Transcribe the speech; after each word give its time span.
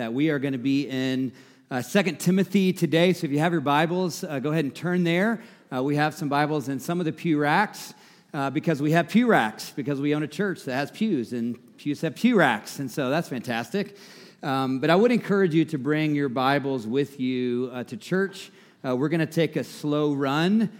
that 0.00 0.14
we 0.14 0.30
are 0.30 0.38
going 0.38 0.54
to 0.54 0.58
be 0.58 0.88
in 0.88 1.30
uh, 1.70 1.82
2 1.82 2.12
Timothy 2.12 2.72
today. 2.72 3.12
So 3.12 3.26
if 3.26 3.32
you 3.32 3.38
have 3.40 3.52
your 3.52 3.60
Bibles, 3.60 4.24
uh, 4.24 4.38
go 4.38 4.50
ahead 4.50 4.64
and 4.64 4.74
turn 4.74 5.04
there. 5.04 5.42
Uh, 5.70 5.82
we 5.82 5.94
have 5.96 6.14
some 6.14 6.30
Bibles 6.30 6.70
in 6.70 6.80
some 6.80 7.00
of 7.00 7.04
the 7.04 7.12
pew 7.12 7.38
racks 7.38 7.92
uh, 8.32 8.48
because 8.48 8.80
we 8.80 8.92
have 8.92 9.10
pew 9.10 9.26
racks, 9.26 9.74
because 9.76 10.00
we 10.00 10.14
own 10.14 10.22
a 10.22 10.26
church 10.26 10.64
that 10.64 10.72
has 10.72 10.90
pews, 10.90 11.34
and 11.34 11.58
pews 11.76 12.00
have 12.00 12.14
pew 12.14 12.34
racks. 12.38 12.78
And 12.78 12.90
so 12.90 13.10
that's 13.10 13.28
fantastic. 13.28 13.94
Um, 14.42 14.78
but 14.78 14.88
I 14.88 14.96
would 14.96 15.12
encourage 15.12 15.54
you 15.54 15.66
to 15.66 15.76
bring 15.76 16.14
your 16.14 16.30
Bibles 16.30 16.86
with 16.86 17.20
you 17.20 17.68
uh, 17.70 17.84
to 17.84 17.98
church. 17.98 18.50
We're 18.82 19.10
going 19.10 19.20
to 19.20 19.26
take 19.26 19.56
a 19.56 19.64
slow 19.64 20.14
run. 20.14 20.70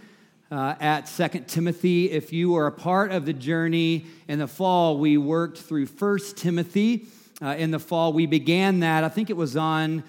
Uh, 0.51 0.75
at 0.81 1.07
Second 1.07 1.47
Timothy. 1.47 2.11
If 2.11 2.33
you 2.33 2.51
were 2.51 2.67
a 2.67 2.73
part 2.73 3.13
of 3.13 3.25
the 3.25 3.31
journey 3.31 4.07
in 4.27 4.39
the 4.39 4.49
fall, 4.49 4.97
we 4.97 5.15
worked 5.17 5.57
through 5.57 5.85
First 5.85 6.35
Timothy 6.35 7.07
uh, 7.41 7.55
in 7.57 7.71
the 7.71 7.79
fall. 7.79 8.13
We 8.13 8.25
began 8.25 8.79
that, 8.81 9.03
I 9.03 9.09
think 9.09 9.29
it 9.29 9.37
was 9.37 9.57
on 9.57 10.03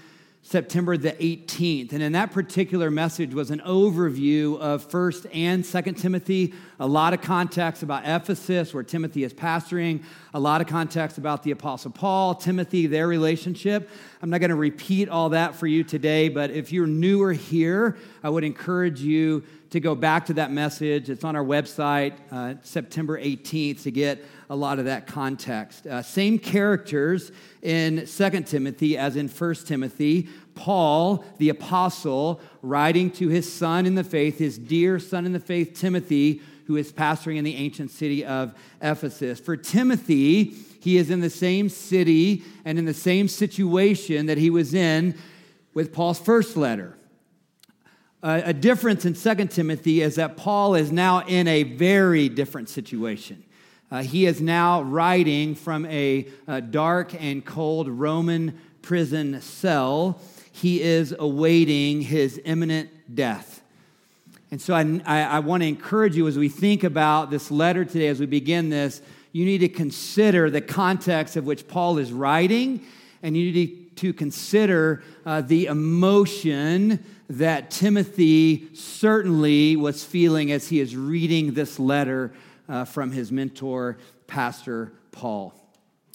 September 0.45 0.97
the 0.97 1.13
18th. 1.13 1.93
And 1.93 2.03
in 2.03 2.13
that 2.13 2.33
particular 2.33 2.91
message 2.91 3.33
was 3.33 3.53
an 3.53 3.61
overview 3.61 4.59
of 4.59 4.89
1st 4.91 5.31
and 5.33 5.63
2nd 5.63 6.01
Timothy, 6.01 6.53
a 6.81 6.87
lot 6.87 7.15
of 7.15 7.23
context 7.23 7.85
about 7.85 8.03
Ephesus, 8.05 8.75
where 8.75 8.83
Timothy 8.83 9.23
is 9.23 9.33
pastoring, 9.33 10.03
a 10.35 10.41
lot 10.41 10.61
of 10.61 10.67
context 10.67 11.17
about 11.17 11.45
the 11.45 11.53
Apostle 11.53 11.93
Paul, 11.93 12.35
Timothy, 12.35 12.89
their 12.89 13.07
relationship. 13.07 13.89
I'm 14.21 14.31
not 14.31 14.41
going 14.41 14.51
to 14.51 14.57
repeat 14.57 15.09
all 15.09 15.29
that 15.29 15.55
for 15.55 15.69
you 15.69 15.85
today, 15.85 16.29
but 16.29 16.51
if 16.51 16.73
you're 16.73 16.89
newer 16.89 17.33
here, 17.33 17.97
I 18.25 18.29
would 18.29 18.43
encourage 18.43 19.01
you 19.01 19.45
to 19.73 19.81
go 19.81 19.95
back 19.95 20.27
to 20.27 20.35
that 20.35 20.53
message. 20.53 21.09
It's 21.09 21.25
on 21.25 21.35
our 21.35 21.43
website, 21.43 22.13
uh, 22.31 22.57
September 22.63 23.19
18th, 23.19 23.85
to 23.85 23.91
get 23.91 24.23
a 24.51 24.55
lot 24.55 24.79
of 24.79 24.85
that 24.85 25.07
context. 25.07 25.87
Uh, 25.87 26.03
same 26.03 26.39
characters 26.39 27.33
in 27.63 28.07
2 28.07 28.31
Timothy 28.43 28.99
as 28.99 29.17
in 29.17 29.29
1 29.29 29.55
Timothy. 29.65 30.29
Paul, 30.55 31.25
the 31.39 31.49
apostle, 31.49 32.39
writing 32.61 33.11
to 33.13 33.29
his 33.29 33.51
son 33.51 33.87
in 33.87 33.95
the 33.95 34.05
faith, 34.05 34.37
his 34.37 34.59
dear 34.59 34.99
son 34.99 35.25
in 35.25 35.33
the 35.33 35.41
faith, 35.41 35.73
Timothy, 35.73 36.43
who 36.67 36.77
is 36.77 36.93
pastoring 36.93 37.39
in 37.39 37.45
the 37.45 37.57
ancient 37.57 37.91
city 37.91 38.27
of 38.27 38.55
Ephesus. 38.83 39.41
For 39.41 39.57
Timothy, 39.57 40.55
he 40.81 40.99
is 40.99 41.09
in 41.09 41.21
the 41.21 41.31
same 41.31 41.71
city 41.71 42.43
and 42.67 42.79
in 42.79 42.85
the 42.85 42.93
same 42.93 43.27
situation 43.27 44.27
that 44.27 44.37
he 44.37 44.51
was 44.51 44.75
in 44.75 45.15
with 45.73 45.95
Paul's 45.95 46.21
first 46.21 46.59
letter. 46.59 46.99
A 48.25 48.53
difference 48.53 49.05
in 49.05 49.15
2 49.15 49.47
Timothy 49.47 50.01
is 50.01 50.15
that 50.15 50.37
Paul 50.37 50.77
is 50.77 50.93
now 50.93 51.27
in 51.27 51.49
a 51.49 51.65
very 51.65 52.29
different 52.29 52.69
situation. 52.69 53.43
Uh, 53.91 54.03
he 54.03 54.27
is 54.27 54.41
now 54.41 54.81
writing 54.83 55.57
from 55.57 55.85
a, 55.87 56.29
a 56.47 56.61
dark 56.61 57.21
and 57.21 57.45
cold 57.45 57.89
Roman 57.89 58.61
prison 58.81 59.41
cell. 59.41 60.21
He 60.53 60.81
is 60.81 61.13
awaiting 61.19 62.01
his 62.01 62.41
imminent 62.45 62.91
death. 63.13 63.61
And 64.53 64.63
so 64.63 64.73
I, 64.73 65.01
I, 65.05 65.23
I 65.23 65.39
want 65.41 65.65
to 65.65 65.69
encourage 65.69 66.15
you 66.15 66.29
as 66.29 66.39
we 66.39 66.49
think 66.49 66.85
about 66.85 67.29
this 67.29 67.51
letter 67.51 67.85
today, 67.85 68.07
as 68.07 68.21
we 68.21 68.27
begin 68.27 68.71
this, 68.71 69.03
you 69.33 69.45
need 69.45 69.59
to 69.59 69.69
consider 69.69 70.49
the 70.49 70.61
context 70.61 71.35
of 71.35 71.45
which 71.45 71.67
Paul 71.67 71.99
is 71.99 72.13
writing, 72.13 72.87
and 73.21 73.37
you 73.37 73.51
need 73.51 73.97
to 73.97 74.13
consider 74.13 75.03
uh, 75.27 75.41
the 75.41 75.67
emotion 75.67 77.05
that 77.39 77.71
Timothy 77.71 78.69
certainly 78.75 79.75
was 79.75 80.05
feeling 80.05 80.53
as 80.53 80.69
he 80.69 80.81
is 80.81 80.95
reading 80.95 81.55
this 81.55 81.79
letter 81.79 82.31
uh, 82.69 82.85
from 82.85 83.11
his 83.11 83.33
mentor, 83.33 83.97
Pastor 84.27 84.93
Paul. 85.13 85.55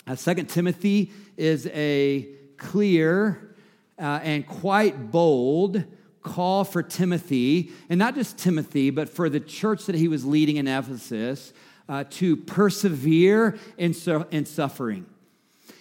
Uh, 0.05 0.15
Second 0.15 0.47
Timothy 0.47 1.11
is 1.35 1.65
a 1.73 2.27
clear 2.57 3.55
uh, 3.97 4.19
and 4.21 4.45
quite 4.45 5.09
bold 5.09 5.83
call 6.21 6.63
for 6.63 6.83
Timothy, 6.83 7.71
and 7.89 7.97
not 7.97 8.13
just 8.13 8.37
Timothy, 8.37 8.91
but 8.91 9.09
for 9.09 9.27
the 9.27 9.39
church 9.39 9.87
that 9.87 9.95
he 9.95 10.07
was 10.07 10.23
leading 10.23 10.57
in 10.57 10.67
Ephesus, 10.67 11.51
uh, 11.89 12.03
to 12.11 12.35
persevere 12.35 13.57
in, 13.77 13.95
su- 13.95 14.27
in 14.29 14.45
suffering. 14.45 15.07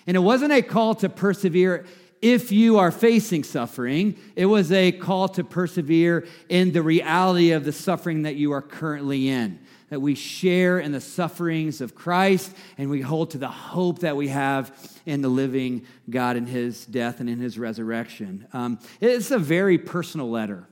And 0.07 0.17
it 0.17 0.21
wasn't 0.21 0.53
a 0.53 0.63
call 0.63 0.95
to 0.97 1.11
persevere 1.11 1.85
if 2.23 2.51
you 2.51 2.79
are 2.79 2.91
facing 2.91 3.45
suffering, 3.45 4.17
it 4.35 4.47
was 4.47 4.73
a 4.73 4.93
call 4.93 5.29
to 5.29 5.45
persevere 5.45 6.27
in 6.49 6.73
the 6.73 6.83
reality 6.83 7.53
of 7.53 7.65
the 7.65 7.73
suffering 7.73 8.23
that 8.23 8.37
you 8.37 8.53
are 8.53 8.63
currently 8.63 9.29
in 9.29 9.59
that 9.89 10.01
we 10.01 10.15
share 10.15 10.79
in 10.79 10.93
the 10.93 11.01
sufferings 11.01 11.81
of 11.81 11.95
Christ 11.95 12.53
and 12.77 12.91
we 12.91 13.01
hold 13.01 13.31
to 13.31 13.39
the 13.39 13.49
hope 13.49 14.01
that 14.01 14.17
we 14.17 14.29
have 14.29 14.77
in 15.07 15.23
the 15.23 15.29
living 15.29 15.87
God 16.11 16.37
in 16.37 16.47
his 16.47 16.85
death 16.87 17.21
and 17.21 17.29
in 17.29 17.39
his 17.39 17.59
resurrection. 17.59 18.47
Um, 18.53 18.81
it's 19.01 19.31
a 19.31 19.39
very 19.39 19.79
personal 19.79 20.29
letter, 20.29 20.67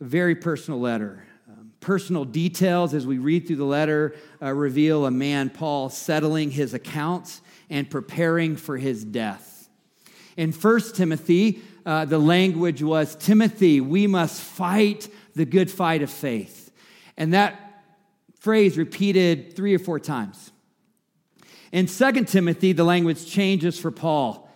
a 0.00 0.04
very 0.04 0.36
personal 0.36 0.80
letter. 0.80 1.24
Um, 1.48 1.72
personal 1.80 2.24
details 2.24 2.94
as 2.94 3.06
we 3.06 3.18
read 3.18 3.46
through 3.46 3.56
the 3.56 3.64
letter 3.64 4.14
uh, 4.40 4.52
reveal 4.52 5.06
a 5.06 5.10
man, 5.10 5.50
Paul, 5.50 5.90
settling 5.90 6.52
his 6.52 6.74
accounts 6.74 7.40
and 7.68 7.90
preparing 7.90 8.56
for 8.56 8.76
his 8.76 9.04
death. 9.04 9.55
In 10.36 10.52
1 10.52 10.80
Timothy, 10.94 11.62
uh, 11.84 12.04
the 12.04 12.18
language 12.18 12.82
was 12.82 13.14
Timothy, 13.16 13.80
we 13.80 14.06
must 14.06 14.40
fight 14.40 15.08
the 15.34 15.44
good 15.44 15.70
fight 15.70 16.02
of 16.02 16.10
faith. 16.10 16.70
And 17.16 17.32
that 17.32 17.82
phrase 18.40 18.76
repeated 18.76 19.56
three 19.56 19.74
or 19.74 19.78
four 19.78 19.98
times. 19.98 20.52
In 21.72 21.86
2 21.86 22.24
Timothy, 22.24 22.72
the 22.72 22.84
language 22.84 23.26
changes 23.26 23.78
for 23.78 23.90
Paul. 23.90 24.48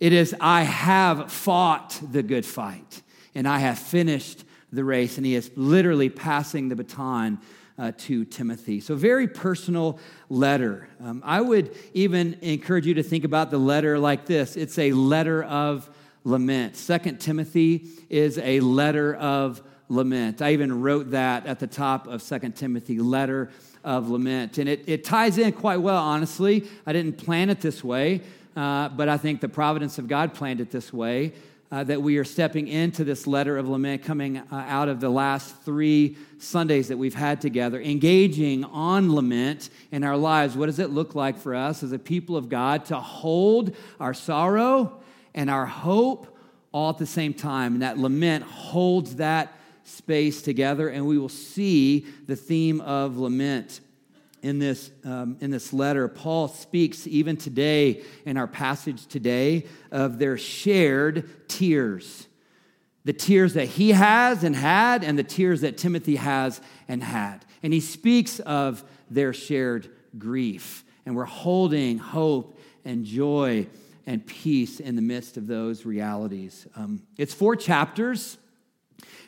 It 0.00 0.12
is, 0.12 0.34
I 0.40 0.62
have 0.62 1.32
fought 1.32 2.00
the 2.10 2.22
good 2.22 2.44
fight 2.44 3.02
and 3.34 3.46
I 3.46 3.58
have 3.58 3.78
finished 3.78 4.44
the 4.72 4.84
race. 4.84 5.16
And 5.16 5.26
he 5.26 5.34
is 5.34 5.50
literally 5.56 6.08
passing 6.08 6.68
the 6.68 6.76
baton 6.76 7.38
uh, 7.78 7.92
to 7.98 8.24
Timothy. 8.24 8.80
So, 8.80 8.94
very 8.94 9.28
personal 9.28 9.98
letter. 10.28 10.88
Um, 11.02 11.22
I 11.24 11.40
would 11.40 11.76
even 11.94 12.34
encourage 12.42 12.86
you 12.86 12.94
to 12.94 13.02
think 13.02 13.24
about 13.24 13.50
the 13.50 13.58
letter 13.58 13.98
like 13.98 14.26
this 14.26 14.56
it's 14.56 14.78
a 14.78 14.92
letter 14.92 15.42
of 15.44 15.88
lament. 16.24 16.76
Second 16.76 17.18
Timothy 17.18 17.88
is 18.10 18.38
a 18.38 18.60
letter 18.60 19.14
of 19.14 19.62
lament. 19.88 20.42
I 20.42 20.52
even 20.52 20.82
wrote 20.82 21.12
that 21.12 21.46
at 21.46 21.60
the 21.60 21.66
top 21.66 22.08
of 22.08 22.22
Second 22.22 22.56
Timothy, 22.56 22.98
letter 22.98 23.50
of 23.84 24.08
lament. 24.08 24.58
And 24.58 24.68
it, 24.68 24.84
it 24.88 25.04
ties 25.04 25.38
in 25.38 25.52
quite 25.52 25.76
well, 25.76 26.02
honestly. 26.02 26.68
I 26.84 26.92
didn't 26.92 27.18
plan 27.18 27.50
it 27.50 27.60
this 27.60 27.84
way, 27.84 28.22
uh, 28.56 28.88
but 28.88 29.08
I 29.08 29.16
think 29.16 29.40
the 29.40 29.48
providence 29.48 29.98
of 29.98 30.08
God 30.08 30.34
planned 30.34 30.60
it 30.60 30.70
this 30.70 30.92
way. 30.92 31.32
Uh, 31.68 31.82
that 31.82 32.00
we 32.00 32.16
are 32.16 32.24
stepping 32.24 32.68
into 32.68 33.02
this 33.02 33.26
letter 33.26 33.58
of 33.58 33.68
lament 33.68 34.00
coming 34.04 34.38
uh, 34.38 34.44
out 34.68 34.88
of 34.88 35.00
the 35.00 35.08
last 35.08 35.62
three 35.64 36.16
Sundays 36.38 36.86
that 36.86 36.96
we've 36.96 37.16
had 37.16 37.40
together, 37.40 37.80
engaging 37.80 38.62
on 38.62 39.12
lament 39.12 39.70
in 39.90 40.04
our 40.04 40.16
lives. 40.16 40.56
What 40.56 40.66
does 40.66 40.78
it 40.78 40.90
look 40.90 41.16
like 41.16 41.36
for 41.36 41.56
us 41.56 41.82
as 41.82 41.90
a 41.90 41.98
people 41.98 42.36
of 42.36 42.48
God 42.48 42.84
to 42.86 43.00
hold 43.00 43.74
our 43.98 44.14
sorrow 44.14 45.00
and 45.34 45.50
our 45.50 45.66
hope 45.66 46.38
all 46.70 46.90
at 46.90 46.98
the 46.98 47.06
same 47.06 47.34
time? 47.34 47.72
And 47.72 47.82
that 47.82 47.98
lament 47.98 48.44
holds 48.44 49.16
that 49.16 49.52
space 49.82 50.42
together, 50.42 50.88
and 50.88 51.04
we 51.04 51.18
will 51.18 51.28
see 51.28 52.06
the 52.28 52.36
theme 52.36 52.80
of 52.80 53.16
lament 53.16 53.80
in 54.42 54.58
this, 54.58 54.90
um, 55.04 55.36
in 55.40 55.50
this 55.50 55.72
letter. 55.72 56.08
Paul 56.08 56.48
speaks 56.48 57.06
even 57.06 57.36
today 57.36 58.02
in 58.24 58.36
our 58.36 58.46
passage 58.46 59.06
today 59.06 59.66
of 59.90 60.18
their 60.18 60.38
shared 60.38 61.48
tears 61.48 62.26
the 63.06 63.12
tears 63.12 63.54
that 63.54 63.66
he 63.66 63.92
has 63.92 64.42
and 64.42 64.56
had, 64.56 65.04
and 65.04 65.16
the 65.16 65.22
tears 65.22 65.60
that 65.60 65.78
Timothy 65.78 66.16
has 66.16 66.60
and 66.88 67.04
had. 67.04 67.44
And 67.62 67.72
he 67.72 67.78
speaks 67.78 68.40
of 68.40 68.82
their 69.08 69.32
shared 69.32 69.88
grief. 70.18 70.84
And 71.06 71.14
we're 71.14 71.24
holding 71.24 71.98
hope 71.98 72.58
and 72.84 73.04
joy 73.04 73.68
and 74.06 74.26
peace 74.26 74.80
in 74.80 74.96
the 74.96 75.02
midst 75.02 75.36
of 75.36 75.46
those 75.46 75.86
realities. 75.86 76.66
Um, 76.74 77.00
it's 77.16 77.32
four 77.32 77.54
chapters. 77.54 78.38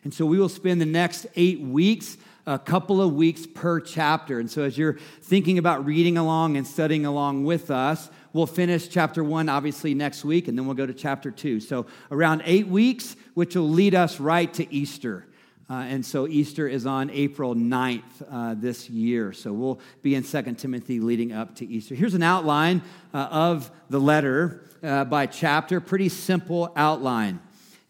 And 0.03 0.13
so 0.13 0.27
we 0.27 0.41
will 0.41 0.49
spend 0.49 0.81
the 0.81 0.87
next 0.87 1.27
eight 1.37 1.61
weeks, 1.61 2.17
a 2.49 2.59
couple 2.59 3.03
of 3.03 3.13
weeks 3.13 3.47
per 3.47 3.79
chapter. 3.79 4.41
And 4.41 4.51
so 4.51 4.63
as 4.63 4.79
you're 4.79 4.97
thinking 5.21 5.59
about 5.59 5.85
reading 5.85 6.17
along 6.17 6.57
and 6.57 6.67
studying 6.67 7.05
along 7.05 7.45
with 7.45 7.71
us, 7.71 8.09
we'll 8.33 8.47
finish 8.47 8.89
chapter 8.89 9.23
one, 9.23 9.51
obviously, 9.51 9.93
next 9.93 10.25
week, 10.25 10.49
and 10.49 10.57
then 10.57 10.65
we'll 10.65 10.75
go 10.75 10.87
to 10.87 10.95
chapter 10.95 11.31
two. 11.31 11.61
So 11.61 11.85
around 12.11 12.43
eight 12.47 12.67
weeks, 12.67 13.17
which 13.35 13.55
will 13.55 13.69
lead 13.69 13.95
us 13.95 14.19
right 14.19 14.53
to 14.55 14.73
Easter. 14.73 15.27
Uh, 15.69 15.75
and 15.75 16.07
so 16.07 16.27
Easter 16.27 16.67
is 16.67 16.87
on 16.87 17.11
April 17.11 17.55
9th 17.55 18.03
uh, 18.31 18.55
this 18.57 18.89
year. 18.89 19.35
So 19.35 19.53
we'll 19.53 19.81
be 20.01 20.15
in 20.15 20.23
2 20.23 20.55
Timothy 20.55 21.01
leading 21.01 21.33
up 21.33 21.55
to 21.57 21.67
Easter. 21.67 21.95
Here's 21.95 22.15
an 22.15 22.23
outline 22.23 22.81
uh, 23.13 23.29
of 23.31 23.71
the 23.91 24.01
letter 24.01 24.63
uh, 24.83 25.05
by 25.05 25.27
chapter, 25.27 25.81
pretty 25.81 26.09
simple 26.09 26.73
outline 26.75 27.41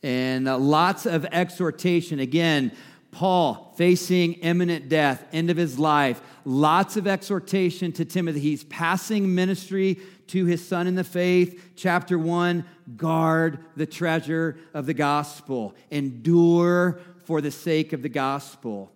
and 0.03 0.49
uh, 0.49 0.57
lots 0.57 1.07
of 1.07 1.25
exhortation. 1.27 2.21
Again, 2.21 2.73
Paul 3.19 3.75
facing 3.77 4.35
imminent 4.35 4.89
death, 4.89 5.25
end 5.33 5.51
of 5.51 5.57
his 5.57 5.77
life, 5.77 6.21
lots 6.45 6.97
of 6.97 7.09
exhortation 7.09 7.91
to 7.95 8.05
Timothy. 8.05 8.39
He's 8.39 8.63
passing 8.63 9.35
ministry 9.35 9.99
to 10.29 10.45
his 10.45 10.65
son 10.65 10.87
in 10.87 10.95
the 10.95 11.03
faith. 11.03 11.73
Chapter 11.75 12.17
one, 12.17 12.65
guard 12.97 13.59
the 13.75 13.87
treasure 13.87 14.57
of 14.73 14.87
the 14.87 14.95
gospel, 14.95 15.75
endure 15.91 17.01
for 17.25 17.41
the 17.41 17.51
sake 17.51 17.93
of 17.93 18.03
the 18.03 18.09
gospel. 18.09 18.93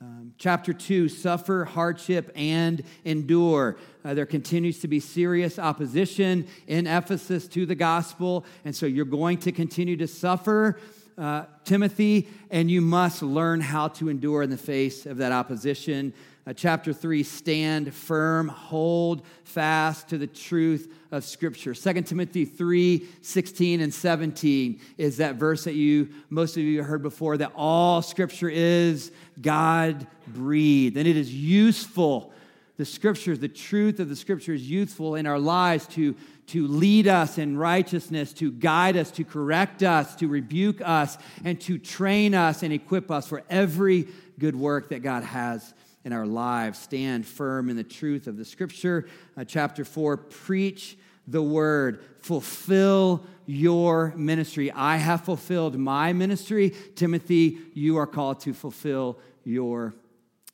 Um, 0.00 0.34
chapter 0.36 0.72
2 0.72 1.08
suffer 1.08 1.64
hardship 1.64 2.32
and 2.34 2.82
endure. 3.04 3.76
Uh, 4.04 4.14
there 4.14 4.26
continues 4.26 4.80
to 4.80 4.88
be 4.88 4.98
serious 4.98 5.60
opposition 5.60 6.48
in 6.66 6.88
Ephesus 6.88 7.46
to 7.48 7.66
the 7.66 7.76
gospel, 7.76 8.44
and 8.64 8.74
so 8.74 8.86
you're 8.86 9.04
going 9.04 9.38
to 9.38 9.52
continue 9.52 9.96
to 9.98 10.08
suffer, 10.08 10.80
uh, 11.20 11.44
Timothy, 11.64 12.28
and 12.50 12.70
you 12.70 12.80
must 12.80 13.22
learn 13.22 13.60
how 13.60 13.88
to 13.88 14.08
endure 14.08 14.42
in 14.42 14.48
the 14.48 14.56
face 14.56 15.04
of 15.04 15.18
that 15.18 15.32
opposition. 15.32 16.14
Uh, 16.46 16.54
chapter 16.54 16.94
3 16.94 17.22
stand 17.22 17.92
firm, 17.92 18.48
hold 18.48 19.26
fast 19.44 20.08
to 20.08 20.16
the 20.16 20.26
truth 20.26 20.90
of 21.10 21.22
Scripture. 21.22 21.74
2 21.74 22.02
Timothy 22.02 22.46
3 22.46 23.06
16 23.20 23.80
and 23.82 23.92
17 23.92 24.80
is 24.96 25.18
that 25.18 25.34
verse 25.34 25.64
that 25.64 25.74
you, 25.74 26.08
most 26.30 26.56
of 26.56 26.62
you 26.62 26.82
heard 26.82 27.02
before, 27.02 27.36
that 27.36 27.52
all 27.54 28.00
Scripture 28.00 28.48
is 28.48 29.12
God 29.40 30.06
breathed 30.26 30.96
and 30.96 31.06
it 31.06 31.16
is 31.18 31.32
useful. 31.32 32.32
The 32.78 32.86
Scriptures, 32.86 33.38
the 33.38 33.48
truth 33.48 34.00
of 34.00 34.08
the 34.08 34.16
Scripture 34.16 34.54
is 34.54 34.68
useful 34.68 35.16
in 35.16 35.26
our 35.26 35.38
lives 35.38 35.86
to, 35.88 36.16
to 36.50 36.66
lead 36.66 37.06
us 37.06 37.38
in 37.38 37.56
righteousness, 37.56 38.32
to 38.32 38.50
guide 38.50 38.96
us, 38.96 39.12
to 39.12 39.22
correct 39.22 39.84
us, 39.84 40.16
to 40.16 40.26
rebuke 40.26 40.80
us, 40.84 41.16
and 41.44 41.60
to 41.60 41.78
train 41.78 42.34
us 42.34 42.64
and 42.64 42.72
equip 42.72 43.08
us 43.08 43.28
for 43.28 43.44
every 43.48 44.08
good 44.36 44.56
work 44.56 44.88
that 44.88 45.00
God 45.00 45.22
has 45.22 45.74
in 46.04 46.12
our 46.12 46.26
lives. 46.26 46.78
Stand 46.78 47.24
firm 47.24 47.70
in 47.70 47.76
the 47.76 47.84
truth 47.84 48.26
of 48.26 48.36
the 48.36 48.44
scripture. 48.44 49.06
Uh, 49.36 49.44
chapter 49.44 49.84
4 49.84 50.16
Preach 50.16 50.96
the 51.28 51.42
word, 51.42 52.02
fulfill 52.18 53.24
your 53.46 54.12
ministry. 54.16 54.72
I 54.72 54.96
have 54.96 55.24
fulfilled 55.24 55.78
my 55.78 56.12
ministry. 56.12 56.74
Timothy, 56.96 57.58
you 57.74 57.96
are 57.98 58.06
called 58.08 58.40
to 58.40 58.54
fulfill 58.54 59.20
your 59.44 59.94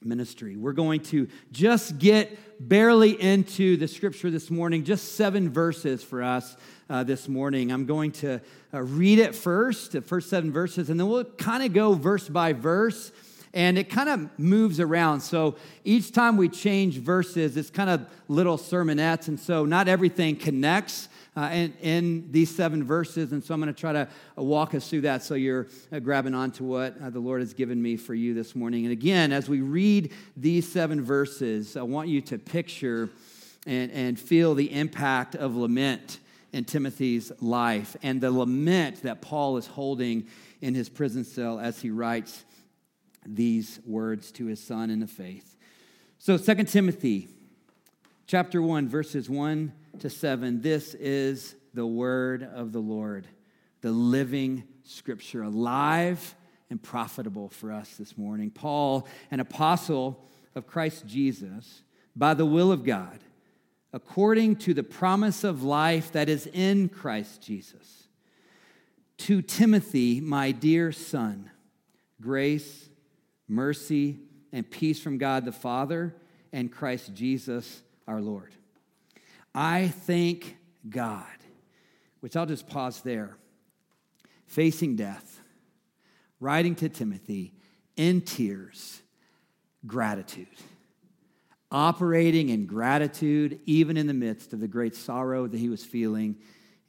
ministry. 0.02 0.56
We're 0.56 0.72
going 0.72 1.00
to 1.04 1.28
just 1.52 1.98
get 1.98 2.38
barely 2.68 3.20
into 3.20 3.76
the 3.76 3.88
scripture 3.88 4.30
this 4.30 4.50
morning, 4.50 4.84
just 4.84 5.16
seven 5.16 5.50
verses 5.50 6.02
for 6.02 6.22
us 6.22 6.56
uh, 6.88 7.04
this 7.04 7.28
morning. 7.28 7.70
I'm 7.70 7.86
going 7.86 8.12
to 8.12 8.40
uh, 8.72 8.82
read 8.82 9.18
it 9.18 9.34
first, 9.34 9.92
the 9.92 10.02
first 10.02 10.30
seven 10.30 10.52
verses, 10.52 10.90
and 10.90 10.98
then 10.98 11.08
we'll 11.08 11.24
kind 11.24 11.62
of 11.62 11.72
go 11.72 11.94
verse 11.94 12.28
by 12.28 12.52
verse 12.52 13.12
and 13.56 13.78
it 13.78 13.88
kind 13.88 14.10
of 14.10 14.38
moves 14.38 14.80
around. 14.80 15.22
So 15.22 15.56
each 15.82 16.12
time 16.12 16.36
we 16.36 16.50
change 16.50 16.98
verses, 16.98 17.56
it's 17.56 17.70
kind 17.70 17.88
of 17.88 18.06
little 18.28 18.58
sermonettes, 18.58 19.28
and 19.28 19.40
so 19.40 19.64
not 19.64 19.88
everything 19.88 20.36
connects. 20.36 21.08
Uh, 21.36 21.50
in, 21.52 21.74
in, 21.82 22.32
these 22.32 22.54
seven 22.54 22.82
verses. 22.82 23.32
And 23.32 23.44
so 23.44 23.52
I'm 23.52 23.60
going 23.60 23.72
to 23.72 23.78
try 23.78 23.92
to 23.92 24.08
uh, 24.38 24.42
walk 24.42 24.74
us 24.74 24.88
through 24.88 25.02
that 25.02 25.22
so 25.22 25.34
you're 25.34 25.66
uh, 25.92 25.98
grabbing 25.98 26.34
onto 26.34 26.64
what 26.64 26.96
uh, 26.98 27.10
the 27.10 27.20
Lord 27.20 27.40
has 27.40 27.52
given 27.52 27.82
me 27.82 27.98
for 27.98 28.14
you 28.14 28.32
this 28.32 28.56
morning. 28.56 28.86
And 28.86 28.92
again, 28.92 29.32
as 29.32 29.46
we 29.46 29.60
read 29.60 30.14
these 30.34 30.66
seven 30.66 31.04
verses, 31.04 31.76
I 31.76 31.82
want 31.82 32.08
you 32.08 32.22
to 32.22 32.38
picture 32.38 33.10
and, 33.66 33.90
and 33.92 34.18
feel 34.18 34.54
the 34.54 34.72
impact 34.72 35.34
of 35.34 35.54
lament 35.54 36.20
in 36.54 36.64
Timothy's 36.64 37.30
life 37.42 37.98
and 38.02 38.18
the 38.18 38.30
lament 38.30 39.02
that 39.02 39.20
Paul 39.20 39.58
is 39.58 39.66
holding 39.66 40.28
in 40.62 40.74
his 40.74 40.88
prison 40.88 41.22
cell 41.22 41.60
as 41.60 41.82
he 41.82 41.90
writes 41.90 42.46
these 43.26 43.78
words 43.84 44.32
to 44.32 44.46
his 44.46 44.62
son 44.62 44.88
in 44.88 45.00
the 45.00 45.06
faith. 45.06 45.54
So 46.18 46.38
2 46.38 46.64
Timothy 46.64 47.28
chapter 48.26 48.62
1 48.62 48.88
verses 48.88 49.28
1 49.28 49.72
to 50.00 50.10
7 50.10 50.60
this 50.60 50.94
is 50.94 51.54
the 51.74 51.86
word 51.86 52.42
of 52.42 52.72
the 52.72 52.80
Lord, 52.80 53.26
the 53.80 53.90
living 53.90 54.64
scripture, 54.84 55.42
alive 55.42 56.34
and 56.70 56.82
profitable 56.82 57.48
for 57.48 57.72
us 57.72 57.96
this 57.96 58.16
morning. 58.16 58.50
Paul, 58.50 59.06
an 59.30 59.40
apostle 59.40 60.24
of 60.54 60.66
Christ 60.66 61.06
Jesus, 61.06 61.82
by 62.14 62.34
the 62.34 62.46
will 62.46 62.72
of 62.72 62.84
God, 62.84 63.18
according 63.92 64.56
to 64.56 64.74
the 64.74 64.82
promise 64.82 65.44
of 65.44 65.62
life 65.62 66.12
that 66.12 66.28
is 66.28 66.46
in 66.46 66.88
Christ 66.88 67.42
Jesus. 67.42 68.08
To 69.18 69.42
Timothy, 69.42 70.20
my 70.20 70.52
dear 70.52 70.92
son, 70.92 71.50
grace 72.20 72.88
mercy, 73.48 74.18
and 74.52 74.68
peace 74.70 75.00
from 75.00 75.18
God 75.18 75.44
the 75.44 75.52
Father 75.52 76.14
and 76.52 76.72
Christ 76.72 77.14
Jesus 77.14 77.82
our 78.06 78.20
Lord. 78.20 78.54
I 79.56 79.88
thank 79.88 80.54
God, 80.86 81.24
which 82.20 82.36
I'll 82.36 82.44
just 82.44 82.68
pause 82.68 83.00
there, 83.00 83.38
facing 84.44 84.96
death, 84.96 85.40
writing 86.40 86.74
to 86.76 86.90
Timothy 86.90 87.54
in 87.96 88.20
tears, 88.20 89.00
gratitude, 89.86 90.46
operating 91.70 92.50
in 92.50 92.66
gratitude, 92.66 93.58
even 93.64 93.96
in 93.96 94.06
the 94.06 94.14
midst 94.14 94.52
of 94.52 94.60
the 94.60 94.68
great 94.68 94.94
sorrow 94.94 95.46
that 95.46 95.58
he 95.58 95.70
was 95.70 95.82
feeling 95.82 96.36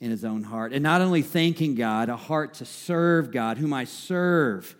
in 0.01 0.11
his 0.11 0.25
own 0.25 0.43
heart. 0.43 0.73
And 0.73 0.83
not 0.83 0.99
only 0.99 1.21
thanking 1.21 1.73
God, 1.73 2.09
a 2.09 2.17
heart 2.17 2.55
to 2.55 2.65
serve 2.65 3.31
God, 3.31 3.57
whom 3.57 3.73
I 3.73 3.85
serve 3.85 4.75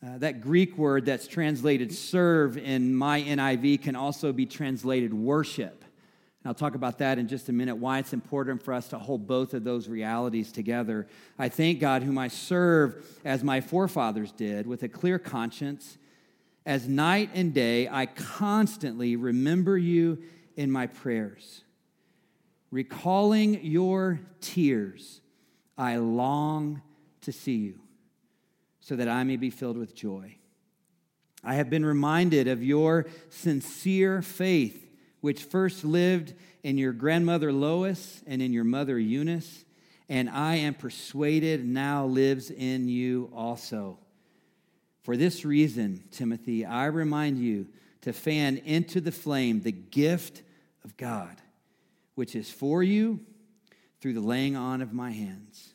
uh, 0.00 0.18
that 0.18 0.40
Greek 0.40 0.78
word 0.78 1.06
that's 1.06 1.26
translated 1.26 1.92
serve 1.92 2.56
in 2.56 2.94
my 2.94 3.20
NIV 3.20 3.82
can 3.82 3.96
also 3.96 4.32
be 4.32 4.46
translated 4.46 5.12
worship. 5.12 5.84
I'll 6.48 6.54
talk 6.54 6.74
about 6.74 6.96
that 6.96 7.18
in 7.18 7.28
just 7.28 7.50
a 7.50 7.52
minute, 7.52 7.76
why 7.76 7.98
it's 7.98 8.14
important 8.14 8.62
for 8.62 8.72
us 8.72 8.88
to 8.88 8.98
hold 8.98 9.26
both 9.26 9.52
of 9.52 9.64
those 9.64 9.86
realities 9.86 10.50
together. 10.50 11.06
I 11.38 11.50
thank 11.50 11.78
God, 11.78 12.02
whom 12.02 12.16
I 12.16 12.28
serve 12.28 13.04
as 13.22 13.44
my 13.44 13.60
forefathers 13.60 14.32
did, 14.32 14.66
with 14.66 14.82
a 14.82 14.88
clear 14.88 15.18
conscience. 15.18 15.98
As 16.64 16.88
night 16.88 17.28
and 17.34 17.52
day, 17.52 17.86
I 17.86 18.06
constantly 18.06 19.14
remember 19.14 19.76
you 19.76 20.22
in 20.56 20.70
my 20.70 20.86
prayers. 20.86 21.64
Recalling 22.70 23.62
your 23.62 24.20
tears, 24.40 25.20
I 25.76 25.96
long 25.96 26.80
to 27.20 27.30
see 27.30 27.56
you 27.56 27.78
so 28.80 28.96
that 28.96 29.06
I 29.06 29.22
may 29.22 29.36
be 29.36 29.50
filled 29.50 29.76
with 29.76 29.94
joy. 29.94 30.36
I 31.44 31.56
have 31.56 31.68
been 31.68 31.84
reminded 31.84 32.48
of 32.48 32.62
your 32.62 33.04
sincere 33.28 34.22
faith, 34.22 34.87
which 35.20 35.42
first 35.42 35.84
lived 35.84 36.34
in 36.62 36.78
your 36.78 36.92
grandmother 36.92 37.52
Lois 37.52 38.22
and 38.26 38.40
in 38.40 38.52
your 38.52 38.64
mother 38.64 38.98
Eunice, 38.98 39.64
and 40.08 40.30
I 40.30 40.56
am 40.56 40.74
persuaded 40.74 41.66
now 41.66 42.06
lives 42.06 42.50
in 42.50 42.88
you 42.88 43.30
also. 43.34 43.98
For 45.02 45.16
this 45.16 45.44
reason, 45.44 46.04
Timothy, 46.10 46.64
I 46.64 46.86
remind 46.86 47.38
you 47.38 47.66
to 48.02 48.12
fan 48.12 48.58
into 48.58 49.00
the 49.00 49.12
flame 49.12 49.60
the 49.60 49.72
gift 49.72 50.42
of 50.84 50.96
God, 50.96 51.36
which 52.14 52.34
is 52.34 52.50
for 52.50 52.82
you 52.82 53.20
through 54.00 54.14
the 54.14 54.20
laying 54.20 54.56
on 54.56 54.80
of 54.80 54.92
my 54.92 55.10
hands. 55.10 55.74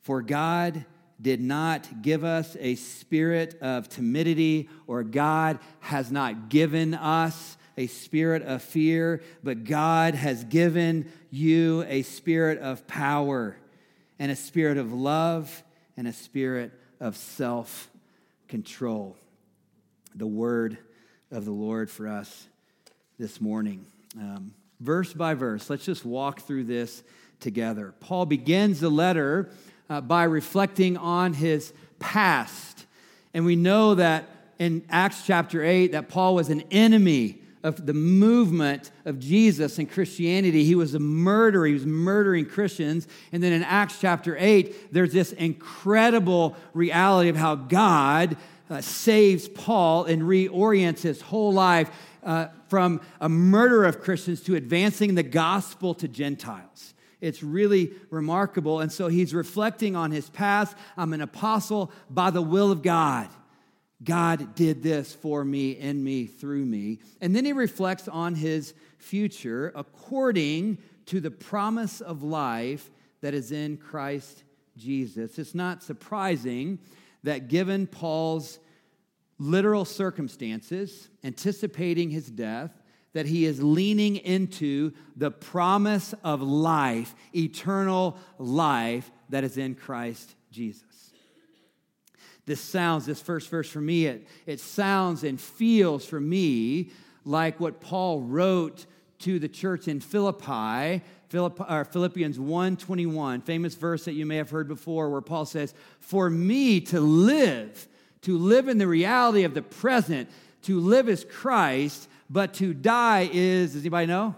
For 0.00 0.22
God 0.22 0.84
did 1.20 1.40
not 1.40 2.02
give 2.02 2.24
us 2.24 2.56
a 2.60 2.76
spirit 2.76 3.58
of 3.60 3.88
timidity, 3.88 4.68
or 4.86 5.02
God 5.02 5.58
has 5.80 6.10
not 6.10 6.48
given 6.48 6.94
us 6.94 7.58
a 7.80 7.86
spirit 7.86 8.42
of 8.42 8.62
fear, 8.62 9.22
but 9.42 9.64
God 9.64 10.14
has 10.14 10.44
given 10.44 11.10
you 11.30 11.82
a 11.88 12.02
spirit 12.02 12.58
of 12.58 12.86
power 12.86 13.56
and 14.18 14.30
a 14.30 14.36
spirit 14.36 14.76
of 14.76 14.92
love 14.92 15.62
and 15.96 16.06
a 16.06 16.12
spirit 16.12 16.72
of 17.00 17.16
self 17.16 17.88
control. 18.48 19.16
The 20.14 20.26
word 20.26 20.76
of 21.30 21.46
the 21.46 21.52
Lord 21.52 21.90
for 21.90 22.06
us 22.06 22.48
this 23.18 23.40
morning. 23.40 23.86
Um, 24.14 24.52
verse 24.78 25.14
by 25.14 25.32
verse, 25.32 25.70
let's 25.70 25.86
just 25.86 26.04
walk 26.04 26.42
through 26.42 26.64
this 26.64 27.02
together. 27.40 27.94
Paul 27.98 28.26
begins 28.26 28.80
the 28.80 28.90
letter 28.90 29.48
uh, 29.88 30.02
by 30.02 30.24
reflecting 30.24 30.98
on 30.98 31.32
his 31.32 31.72
past. 31.98 32.84
And 33.32 33.46
we 33.46 33.56
know 33.56 33.94
that 33.94 34.28
in 34.58 34.84
Acts 34.90 35.24
chapter 35.24 35.64
8 35.64 35.92
that 35.92 36.10
Paul 36.10 36.34
was 36.34 36.50
an 36.50 36.62
enemy 36.70 37.39
of 37.62 37.86
the 37.86 37.94
movement 37.94 38.90
of 39.04 39.18
Jesus 39.18 39.78
and 39.78 39.90
Christianity. 39.90 40.64
He 40.64 40.74
was 40.74 40.94
a 40.94 40.98
murderer, 40.98 41.66
he 41.66 41.74
was 41.74 41.86
murdering 41.86 42.46
Christians. 42.46 43.06
And 43.32 43.42
then 43.42 43.52
in 43.52 43.62
Acts 43.62 44.00
chapter 44.00 44.36
8, 44.38 44.92
there's 44.92 45.12
this 45.12 45.32
incredible 45.32 46.56
reality 46.72 47.28
of 47.28 47.36
how 47.36 47.54
God 47.54 48.36
uh, 48.70 48.80
saves 48.80 49.48
Paul 49.48 50.04
and 50.04 50.22
reorients 50.22 51.00
his 51.00 51.20
whole 51.20 51.52
life 51.52 51.90
uh, 52.22 52.48
from 52.68 53.00
a 53.20 53.28
murder 53.28 53.84
of 53.84 54.00
Christians 54.00 54.42
to 54.42 54.54
advancing 54.54 55.14
the 55.14 55.22
gospel 55.22 55.94
to 55.94 56.08
Gentiles. 56.08 56.94
It's 57.20 57.42
really 57.42 57.92
remarkable. 58.08 58.80
And 58.80 58.90
so 58.90 59.08
he's 59.08 59.34
reflecting 59.34 59.96
on 59.96 60.10
his 60.10 60.30
past. 60.30 60.76
I'm 60.96 61.12
an 61.12 61.20
apostle 61.20 61.90
by 62.08 62.30
the 62.30 62.42
will 62.42 62.72
of 62.72 62.82
God. 62.82 63.28
God 64.02 64.54
did 64.54 64.82
this 64.82 65.12
for 65.12 65.44
me, 65.44 65.72
in 65.72 66.02
me, 66.02 66.26
through 66.26 66.64
me. 66.64 67.00
And 67.20 67.36
then 67.36 67.44
he 67.44 67.52
reflects 67.52 68.08
on 68.08 68.34
his 68.34 68.74
future 68.98 69.72
according 69.74 70.78
to 71.06 71.20
the 71.20 71.30
promise 71.30 72.00
of 72.00 72.22
life 72.22 72.90
that 73.20 73.34
is 73.34 73.52
in 73.52 73.76
Christ 73.76 74.44
Jesus. 74.76 75.38
It's 75.38 75.54
not 75.54 75.82
surprising 75.82 76.78
that 77.24 77.48
given 77.48 77.86
Paul's 77.86 78.58
literal 79.38 79.84
circumstances, 79.84 81.08
anticipating 81.24 82.10
his 82.10 82.30
death, 82.30 82.82
that 83.12 83.26
he 83.26 83.44
is 83.44 83.62
leaning 83.62 84.16
into 84.16 84.92
the 85.16 85.30
promise 85.30 86.14
of 86.22 86.40
life, 86.40 87.14
eternal 87.34 88.16
life 88.38 89.10
that 89.30 89.44
is 89.44 89.58
in 89.58 89.74
Christ 89.74 90.34
Jesus. 90.50 90.89
This 92.50 92.60
sounds, 92.60 93.06
this 93.06 93.22
first 93.22 93.48
verse 93.48 93.70
for 93.70 93.80
me, 93.80 94.06
it, 94.06 94.26
it 94.44 94.58
sounds 94.58 95.22
and 95.22 95.40
feels 95.40 96.04
for 96.04 96.18
me 96.18 96.90
like 97.24 97.60
what 97.60 97.80
Paul 97.80 98.22
wrote 98.22 98.86
to 99.20 99.38
the 99.38 99.48
church 99.48 99.86
in 99.86 100.00
Philippi, 100.00 101.00
uh, 101.32 101.84
Philippians 101.84 102.40
1:21, 102.40 103.42
famous 103.42 103.76
verse 103.76 104.04
that 104.04 104.14
you 104.14 104.26
may 104.26 104.34
have 104.34 104.50
heard 104.50 104.66
before 104.66 105.10
where 105.10 105.20
Paul 105.20 105.46
says, 105.46 105.74
"For 106.00 106.28
me 106.28 106.80
to 106.80 107.00
live, 107.00 107.86
to 108.22 108.36
live 108.36 108.66
in 108.66 108.78
the 108.78 108.88
reality 108.88 109.44
of 109.44 109.54
the 109.54 109.62
present, 109.62 110.28
to 110.62 110.80
live 110.80 111.08
as 111.08 111.24
Christ, 111.24 112.08
but 112.28 112.52
to 112.54 112.74
die 112.74 113.30
is, 113.32 113.74
does 113.74 113.82
anybody 113.82 114.08
know? 114.08 114.34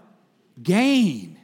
Gain. 0.61 1.39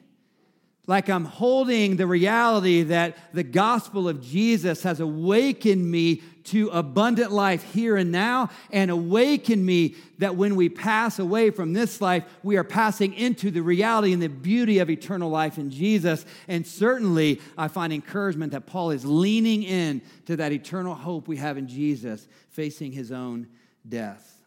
Like 0.89 1.07
I'm 1.07 1.25
holding 1.25 1.97
the 1.97 2.07
reality 2.07 2.81
that 2.81 3.15
the 3.31 3.43
gospel 3.43 4.09
of 4.09 4.23
Jesus 4.23 4.81
has 4.81 4.99
awakened 4.99 5.85
me 5.85 6.23
to 6.45 6.69
abundant 6.69 7.31
life 7.31 7.61
here 7.61 7.95
and 7.95 8.11
now, 8.11 8.49
and 8.71 8.89
awakened 8.89 9.63
me 9.63 9.93
that 10.17 10.35
when 10.35 10.55
we 10.55 10.67
pass 10.67 11.19
away 11.19 11.51
from 11.51 11.73
this 11.73 12.01
life, 12.01 12.23
we 12.41 12.57
are 12.57 12.63
passing 12.63 13.13
into 13.13 13.51
the 13.51 13.61
reality 13.61 14.13
and 14.13 14.21
the 14.21 14.29
beauty 14.29 14.79
of 14.79 14.89
eternal 14.89 15.29
life 15.29 15.59
in 15.59 15.69
Jesus. 15.69 16.25
And 16.47 16.65
certainly, 16.65 17.39
I 17.55 17.67
find 17.67 17.93
encouragement 17.93 18.53
that 18.53 18.65
Paul 18.65 18.89
is 18.89 19.05
leaning 19.05 19.61
in 19.61 20.01
to 20.25 20.37
that 20.37 20.51
eternal 20.51 20.95
hope 20.95 21.27
we 21.27 21.37
have 21.37 21.59
in 21.59 21.67
Jesus, 21.67 22.27
facing 22.49 22.93
his 22.93 23.11
own 23.11 23.45
death. 23.87 24.41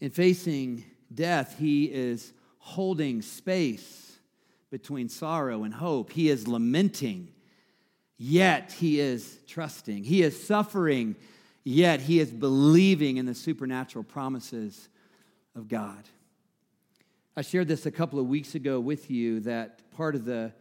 In 0.00 0.10
facing 0.10 0.82
death, 1.14 1.56
he 1.58 1.84
is 1.84 2.32
holding 2.56 3.20
space 3.20 4.05
between 4.76 5.08
sorrow 5.08 5.64
and 5.64 5.72
hope. 5.72 6.12
He 6.12 6.28
is 6.28 6.46
lamenting, 6.46 7.28
yet 8.18 8.72
he 8.72 9.00
is 9.00 9.38
trusting. 9.46 10.04
He 10.04 10.22
is 10.22 10.46
suffering, 10.46 11.16
yet 11.64 12.02
he 12.02 12.20
is 12.20 12.30
believing 12.30 13.16
in 13.16 13.24
the 13.24 13.34
supernatural 13.34 14.04
promises 14.04 14.90
of 15.54 15.66
God. 15.66 16.04
I 17.38 17.40
shared 17.40 17.68
this 17.68 17.86
a 17.86 17.90
couple 17.90 18.18
of 18.18 18.26
weeks 18.26 18.54
ago 18.54 18.78
with 18.78 19.10
you 19.10 19.40
that 19.40 19.90
part 19.92 20.14
of 20.14 20.26
the 20.26 20.52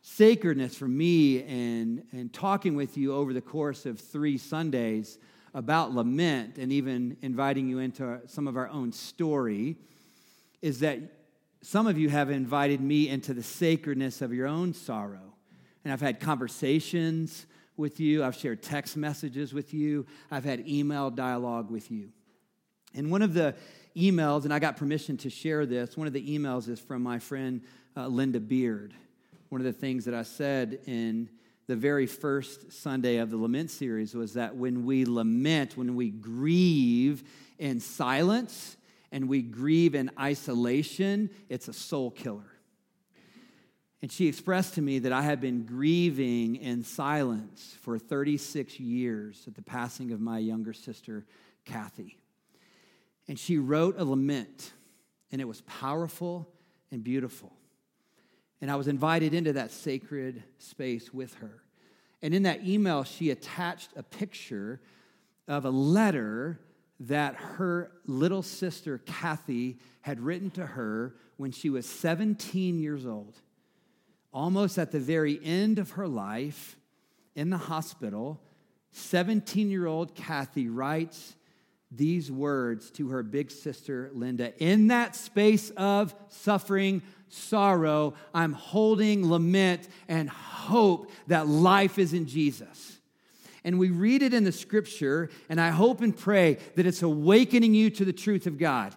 sacredness 0.00 0.76
for 0.76 0.88
me 0.88 1.44
and, 1.44 2.02
and 2.10 2.32
talking 2.32 2.74
with 2.74 2.96
you 2.96 3.14
over 3.14 3.32
the 3.32 3.40
course 3.40 3.86
of 3.86 4.00
three 4.00 4.38
Sundays 4.38 5.20
about 5.54 5.92
lament 5.92 6.58
and 6.58 6.72
even 6.72 7.16
inviting 7.22 7.68
you 7.68 7.78
into 7.78 8.22
some 8.26 8.48
of 8.48 8.56
our 8.56 8.66
own 8.66 8.90
story 8.90 9.76
is 10.62 10.80
that 10.80 10.98
some 11.62 11.86
of 11.86 11.96
you 11.96 12.08
have 12.08 12.30
invited 12.30 12.80
me 12.80 13.08
into 13.08 13.32
the 13.32 13.42
sacredness 13.42 14.20
of 14.20 14.34
your 14.34 14.48
own 14.48 14.74
sorrow. 14.74 15.34
And 15.84 15.92
I've 15.92 16.00
had 16.00 16.20
conversations 16.20 17.46
with 17.76 18.00
you, 18.00 18.22
I've 18.22 18.34
shared 18.34 18.62
text 18.62 18.96
messages 18.96 19.54
with 19.54 19.72
you, 19.72 20.06
I've 20.30 20.44
had 20.44 20.68
email 20.68 21.10
dialogue 21.10 21.70
with 21.70 21.90
you. 21.90 22.10
And 22.94 23.10
one 23.10 23.22
of 23.22 23.32
the 23.32 23.54
emails, 23.96 24.44
and 24.44 24.52
I 24.52 24.58
got 24.58 24.76
permission 24.76 25.16
to 25.18 25.30
share 25.30 25.64
this, 25.64 25.96
one 25.96 26.06
of 26.06 26.12
the 26.12 26.38
emails 26.38 26.68
is 26.68 26.80
from 26.80 27.02
my 27.02 27.18
friend 27.18 27.62
uh, 27.96 28.06
Linda 28.08 28.40
Beard. 28.40 28.92
One 29.48 29.60
of 29.60 29.64
the 29.64 29.72
things 29.72 30.04
that 30.04 30.14
I 30.14 30.22
said 30.22 30.80
in 30.86 31.28
the 31.66 31.76
very 31.76 32.06
first 32.06 32.72
Sunday 32.72 33.16
of 33.16 33.30
the 33.30 33.36
Lament 33.36 33.70
series 33.70 34.14
was 34.14 34.34
that 34.34 34.56
when 34.56 34.84
we 34.84 35.04
lament, 35.04 35.76
when 35.76 35.94
we 35.94 36.10
grieve 36.10 37.22
in 37.58 37.80
silence 37.80 38.76
and 39.12 39.28
we 39.28 39.42
grieve 39.42 39.94
in 39.94 40.10
isolation, 40.18 41.30
it's 41.48 41.68
a 41.68 41.72
soul 41.72 42.10
killer. 42.10 42.50
And 44.00 44.10
she 44.10 44.26
expressed 44.26 44.74
to 44.74 44.82
me 44.82 44.98
that 45.00 45.12
I 45.12 45.22
had 45.22 45.40
been 45.40 45.64
grieving 45.64 46.56
in 46.56 46.82
silence 46.82 47.76
for 47.82 47.98
36 47.98 48.80
years 48.80 49.44
at 49.46 49.54
the 49.54 49.62
passing 49.62 50.10
of 50.10 50.20
my 50.20 50.38
younger 50.38 50.72
sister, 50.72 51.24
Kathy. 51.64 52.18
And 53.28 53.38
she 53.38 53.58
wrote 53.58 53.94
a 53.98 54.04
lament, 54.04 54.72
and 55.30 55.40
it 55.40 55.46
was 55.46 55.60
powerful 55.60 56.48
and 56.90 57.04
beautiful. 57.04 57.52
And 58.60 58.70
I 58.70 58.76
was 58.76 58.88
invited 58.88 59.34
into 59.34 59.52
that 59.52 59.70
sacred 59.70 60.42
space 60.58 61.12
with 61.12 61.34
her. 61.34 61.62
And 62.22 62.34
in 62.34 62.44
that 62.44 62.66
email, 62.66 63.04
she 63.04 63.30
attached 63.30 63.90
a 63.94 64.02
picture 64.02 64.80
of 65.46 65.64
a 65.64 65.70
letter 65.70 66.58
that 67.02 67.34
her 67.34 67.90
little 68.06 68.42
sister, 68.42 68.98
Kathy, 68.98 69.78
had 70.02 70.20
written 70.20 70.50
to 70.52 70.64
her 70.64 71.14
when 71.36 71.50
she 71.50 71.68
was 71.68 71.84
17 71.86 72.78
years 72.78 73.04
old. 73.06 73.34
Almost 74.32 74.78
at 74.78 74.92
the 74.92 75.00
very 75.00 75.40
end 75.42 75.78
of 75.78 75.92
her 75.92 76.06
life 76.06 76.76
in 77.34 77.50
the 77.50 77.56
hospital, 77.56 78.40
17 78.92 79.70
year 79.70 79.86
old 79.86 80.14
Kathy 80.14 80.68
writes 80.68 81.34
these 81.90 82.30
words 82.30 82.90
to 82.92 83.08
her 83.08 83.22
big 83.22 83.50
sister, 83.50 84.10
Linda. 84.14 84.56
In 84.62 84.88
that 84.88 85.16
space 85.16 85.70
of 85.70 86.14
suffering, 86.28 87.02
sorrow, 87.28 88.14
I'm 88.32 88.52
holding 88.52 89.28
lament 89.28 89.88
and 90.08 90.30
hope 90.30 91.10
that 91.26 91.48
life 91.48 91.98
is 91.98 92.14
in 92.14 92.26
Jesus. 92.26 92.98
And 93.64 93.78
we 93.78 93.90
read 93.90 94.22
it 94.22 94.34
in 94.34 94.44
the 94.44 94.52
scripture, 94.52 95.30
and 95.48 95.60
I 95.60 95.70
hope 95.70 96.00
and 96.00 96.16
pray 96.16 96.58
that 96.74 96.86
it's 96.86 97.02
awakening 97.02 97.74
you 97.74 97.90
to 97.90 98.04
the 98.04 98.12
truth 98.12 98.46
of 98.46 98.58
God. 98.58 98.94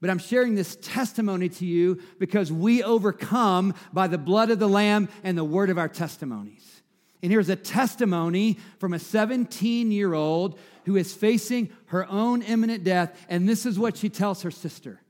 But 0.00 0.10
I'm 0.10 0.18
sharing 0.18 0.54
this 0.54 0.76
testimony 0.76 1.48
to 1.48 1.66
you 1.66 2.00
because 2.18 2.52
we 2.52 2.82
overcome 2.82 3.74
by 3.92 4.06
the 4.06 4.18
blood 4.18 4.50
of 4.50 4.58
the 4.58 4.68
Lamb 4.68 5.08
and 5.24 5.36
the 5.36 5.44
word 5.44 5.70
of 5.70 5.78
our 5.78 5.88
testimonies. 5.88 6.82
And 7.22 7.32
here's 7.32 7.48
a 7.48 7.56
testimony 7.56 8.58
from 8.78 8.92
a 8.92 8.98
17 8.98 9.90
year 9.90 10.14
old 10.14 10.58
who 10.84 10.96
is 10.96 11.14
facing 11.14 11.70
her 11.86 12.06
own 12.08 12.42
imminent 12.42 12.84
death, 12.84 13.26
and 13.28 13.48
this 13.48 13.66
is 13.66 13.78
what 13.78 13.96
she 13.96 14.08
tells 14.08 14.42
her 14.42 14.50
sister. 14.50 15.00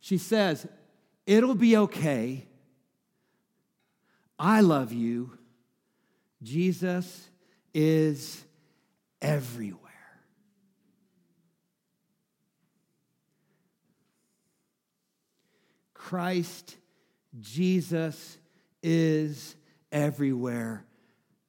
She 0.00 0.18
says, 0.18 0.66
It'll 1.26 1.54
be 1.54 1.76
okay. 1.76 2.46
I 4.38 4.60
love 4.60 4.92
you. 4.92 5.38
Jesus 6.42 7.28
is 7.72 8.44
everywhere. 9.20 9.82
Christ, 15.94 16.76
Jesus 17.40 18.38
is 18.82 19.56
everywhere. 19.90 20.84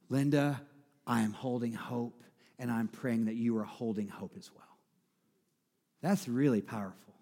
Linda, 0.10 0.62
I 1.06 1.22
am 1.22 1.32
holding 1.32 1.74
hope, 1.74 2.24
and 2.58 2.72
I'm 2.72 2.88
praying 2.88 3.26
that 3.26 3.36
you 3.36 3.58
are 3.58 3.64
holding 3.64 4.08
hope 4.08 4.34
as 4.38 4.50
well. 4.56 4.64
That's 6.02 6.28
really 6.28 6.62
powerful. 6.62 7.14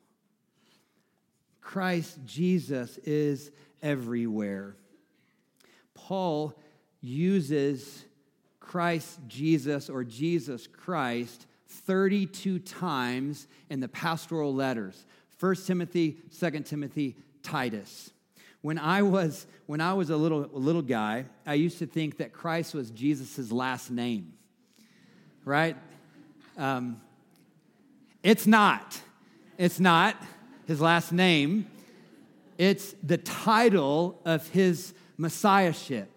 Christ 1.62 2.20
Jesus 2.26 2.98
is 3.00 3.52
everywhere. 3.82 4.78
Paul 5.94 6.54
uses 7.06 8.06
Christ 8.60 9.20
Jesus 9.28 9.90
or 9.90 10.04
Jesus 10.04 10.68
Christ 10.68 11.46
32 11.68 12.60
times 12.60 13.48
in 13.70 13.80
the 13.80 13.88
pastoral 13.88 14.54
letters 14.54 15.06
1 15.40 15.56
Timothy, 15.68 16.18
2 16.40 16.50
Timothy, 16.62 17.16
Titus. 17.44 18.12
When 18.62 18.80
I 18.80 19.02
was, 19.02 19.46
when 19.66 19.82
I 19.82 19.94
was 19.94 20.10
a, 20.10 20.18
little, 20.18 20.46
a 20.46 20.58
little 20.58 20.82
guy, 20.82 21.26
I 21.46 21.56
used 21.56 21.78
to 21.80 21.86
think 21.86 22.18
that 22.18 22.32
Christ 22.32 22.74
was 22.74 22.90
Jesus' 22.90 23.52
last 23.52 23.92
name, 23.92 24.34
right? 25.44 25.76
Um, 26.58 27.02
it's 28.24 28.48
not. 28.48 29.00
It's 29.58 29.80
not 29.80 30.16
his 30.68 30.82
last 30.82 31.12
name. 31.12 31.68
It's 32.58 32.96
the 33.04 33.18
title 33.18 34.20
of 34.26 34.48
his 34.50 34.94
messiahship. 35.18 36.10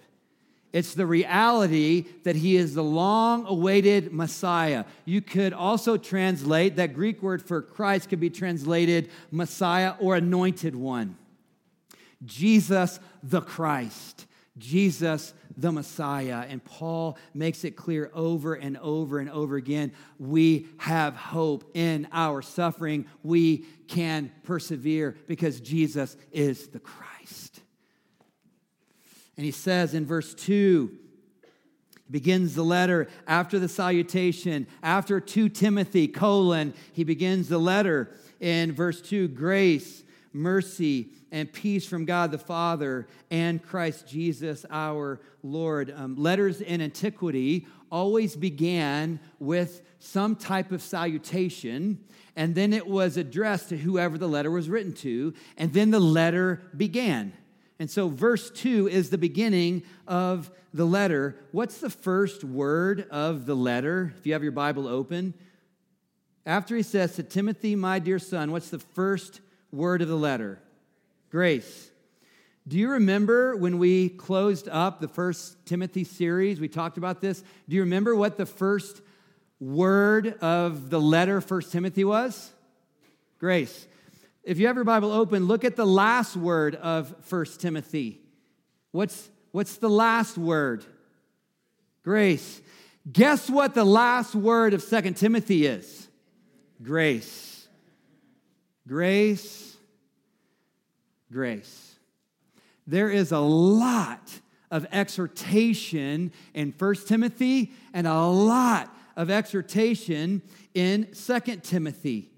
It's 0.72 0.94
the 0.94 1.06
reality 1.06 2.04
that 2.24 2.36
he 2.36 2.56
is 2.56 2.74
the 2.74 2.84
long 2.84 3.46
awaited 3.46 4.12
Messiah. 4.12 4.84
You 5.06 5.22
could 5.22 5.52
also 5.54 5.96
translate 5.96 6.76
that 6.76 6.92
Greek 6.92 7.22
word 7.22 7.42
for 7.42 7.62
Christ 7.62 8.10
could 8.10 8.20
be 8.20 8.30
translated 8.30 9.10
Messiah 9.30 9.94
or 9.98 10.16
anointed 10.16 10.76
one. 10.76 11.16
Jesus 12.24 13.00
the 13.22 13.40
Christ. 13.40 14.26
Jesus 14.58 15.32
the 15.56 15.72
Messiah. 15.72 16.44
And 16.48 16.62
Paul 16.62 17.16
makes 17.32 17.64
it 17.64 17.72
clear 17.72 18.10
over 18.12 18.54
and 18.54 18.76
over 18.78 19.20
and 19.20 19.30
over 19.30 19.56
again 19.56 19.92
we 20.18 20.66
have 20.78 21.14
hope 21.16 21.70
in 21.74 22.08
our 22.12 22.42
suffering. 22.42 23.06
We 23.22 23.64
can 23.88 24.32
persevere 24.42 25.16
because 25.26 25.60
Jesus 25.60 26.16
is 26.30 26.68
the 26.68 26.80
Christ. 26.80 27.47
And 29.38 29.44
he 29.44 29.52
says 29.52 29.94
in 29.94 30.04
verse 30.04 30.34
2, 30.34 30.90
he 31.94 32.10
begins 32.10 32.56
the 32.56 32.64
letter 32.64 33.06
after 33.24 33.60
the 33.60 33.68
salutation, 33.68 34.66
after 34.82 35.20
2 35.20 35.48
Timothy, 35.50 36.08
colon, 36.08 36.74
he 36.92 37.04
begins 37.04 37.48
the 37.48 37.58
letter 37.58 38.10
in 38.40 38.72
verse 38.72 39.00
2 39.00 39.28
grace, 39.28 40.02
mercy, 40.32 41.10
and 41.30 41.52
peace 41.52 41.86
from 41.86 42.04
God 42.04 42.32
the 42.32 42.38
Father 42.38 43.06
and 43.30 43.62
Christ 43.62 44.08
Jesus 44.08 44.66
our 44.70 45.20
Lord. 45.44 45.94
Um, 45.94 46.16
letters 46.16 46.60
in 46.60 46.80
antiquity 46.80 47.64
always 47.92 48.34
began 48.34 49.20
with 49.38 49.82
some 50.00 50.34
type 50.34 50.72
of 50.72 50.82
salutation, 50.82 52.02
and 52.34 52.56
then 52.56 52.72
it 52.72 52.88
was 52.88 53.16
addressed 53.16 53.68
to 53.68 53.76
whoever 53.76 54.18
the 54.18 54.28
letter 54.28 54.50
was 54.50 54.68
written 54.68 54.94
to, 54.94 55.32
and 55.56 55.72
then 55.72 55.92
the 55.92 56.00
letter 56.00 56.60
began. 56.76 57.34
And 57.78 57.90
so, 57.90 58.08
verse 58.08 58.50
2 58.50 58.88
is 58.88 59.10
the 59.10 59.18
beginning 59.18 59.84
of 60.06 60.50
the 60.74 60.84
letter. 60.84 61.36
What's 61.52 61.78
the 61.78 61.90
first 61.90 62.42
word 62.42 63.06
of 63.10 63.46
the 63.46 63.54
letter? 63.54 64.12
If 64.18 64.26
you 64.26 64.32
have 64.32 64.42
your 64.42 64.52
Bible 64.52 64.88
open, 64.88 65.34
after 66.44 66.74
he 66.74 66.82
says 66.82 67.14
to 67.16 67.22
Timothy, 67.22 67.76
my 67.76 67.98
dear 67.98 68.18
son, 68.18 68.50
what's 68.50 68.70
the 68.70 68.78
first 68.78 69.40
word 69.70 70.02
of 70.02 70.08
the 70.08 70.16
letter? 70.16 70.58
Grace. 71.30 71.90
Do 72.66 72.76
you 72.76 72.90
remember 72.90 73.56
when 73.56 73.78
we 73.78 74.08
closed 74.08 74.68
up 74.68 75.00
the 75.00 75.08
first 75.08 75.64
Timothy 75.64 76.04
series? 76.04 76.60
We 76.60 76.68
talked 76.68 76.98
about 76.98 77.20
this. 77.20 77.42
Do 77.68 77.76
you 77.76 77.82
remember 77.82 78.14
what 78.14 78.36
the 78.36 78.46
first 78.46 79.00
word 79.60 80.38
of 80.40 80.90
the 80.90 81.00
letter 81.00 81.40
First 81.40 81.72
Timothy 81.72 82.04
was? 82.04 82.50
Grace. 83.38 83.86
If 84.42 84.58
you 84.58 84.66
have 84.66 84.76
your 84.76 84.84
Bible 84.84 85.12
open, 85.12 85.46
look 85.46 85.64
at 85.64 85.76
the 85.76 85.86
last 85.86 86.36
word 86.36 86.74
of 86.76 87.14
First 87.22 87.60
Timothy. 87.60 88.20
What's, 88.92 89.28
what's 89.52 89.76
the 89.76 89.90
last 89.90 90.38
word? 90.38 90.84
Grace. 92.02 92.60
Guess 93.10 93.50
what 93.50 93.74
the 93.74 93.84
last 93.84 94.34
word 94.34 94.74
of 94.74 94.82
Second 94.82 95.14
Timothy 95.14 95.66
is? 95.66 96.08
Grace. 96.82 97.68
Grace 98.86 99.68
grace. 101.32 101.96
There 102.86 103.10
is 103.10 103.32
a 103.32 103.38
lot 103.38 104.40
of 104.70 104.86
exhortation 104.92 106.32
in 106.54 106.72
First 106.72 107.08
Timothy 107.08 107.72
and 107.92 108.06
a 108.06 108.26
lot 108.26 108.94
of 109.16 109.30
exhortation 109.30 110.42
in 110.74 111.12
Second 111.14 111.64
Timothy. 111.64 112.30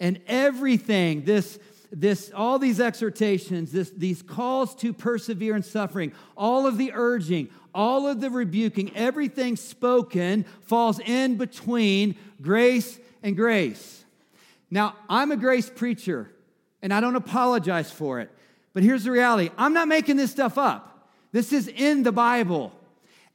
And 0.00 0.18
everything, 0.26 1.24
this, 1.24 1.58
this, 1.92 2.32
all 2.34 2.58
these 2.58 2.80
exhortations, 2.80 3.70
this, 3.70 3.90
these 3.90 4.22
calls 4.22 4.74
to 4.76 4.92
persevere 4.92 5.54
in 5.54 5.62
suffering, 5.62 6.12
all 6.36 6.66
of 6.66 6.78
the 6.78 6.92
urging, 6.94 7.50
all 7.74 8.08
of 8.08 8.20
the 8.20 8.30
rebuking, 8.30 8.90
everything 8.96 9.56
spoken 9.56 10.44
falls 10.62 10.98
in 11.00 11.36
between 11.36 12.16
grace 12.40 12.98
and 13.22 13.36
grace. 13.36 14.04
Now, 14.70 14.96
I'm 15.08 15.30
a 15.30 15.36
grace 15.36 15.68
preacher 15.68 16.30
and 16.82 16.92
I 16.92 17.00
don't 17.00 17.16
apologize 17.16 17.90
for 17.90 18.20
it. 18.20 18.30
But 18.72 18.82
here's 18.82 19.04
the 19.04 19.10
reality 19.10 19.50
I'm 19.58 19.74
not 19.74 19.88
making 19.88 20.16
this 20.16 20.30
stuff 20.30 20.56
up. 20.58 21.08
This 21.32 21.52
is 21.52 21.68
in 21.68 22.02
the 22.02 22.12
Bible. 22.12 22.72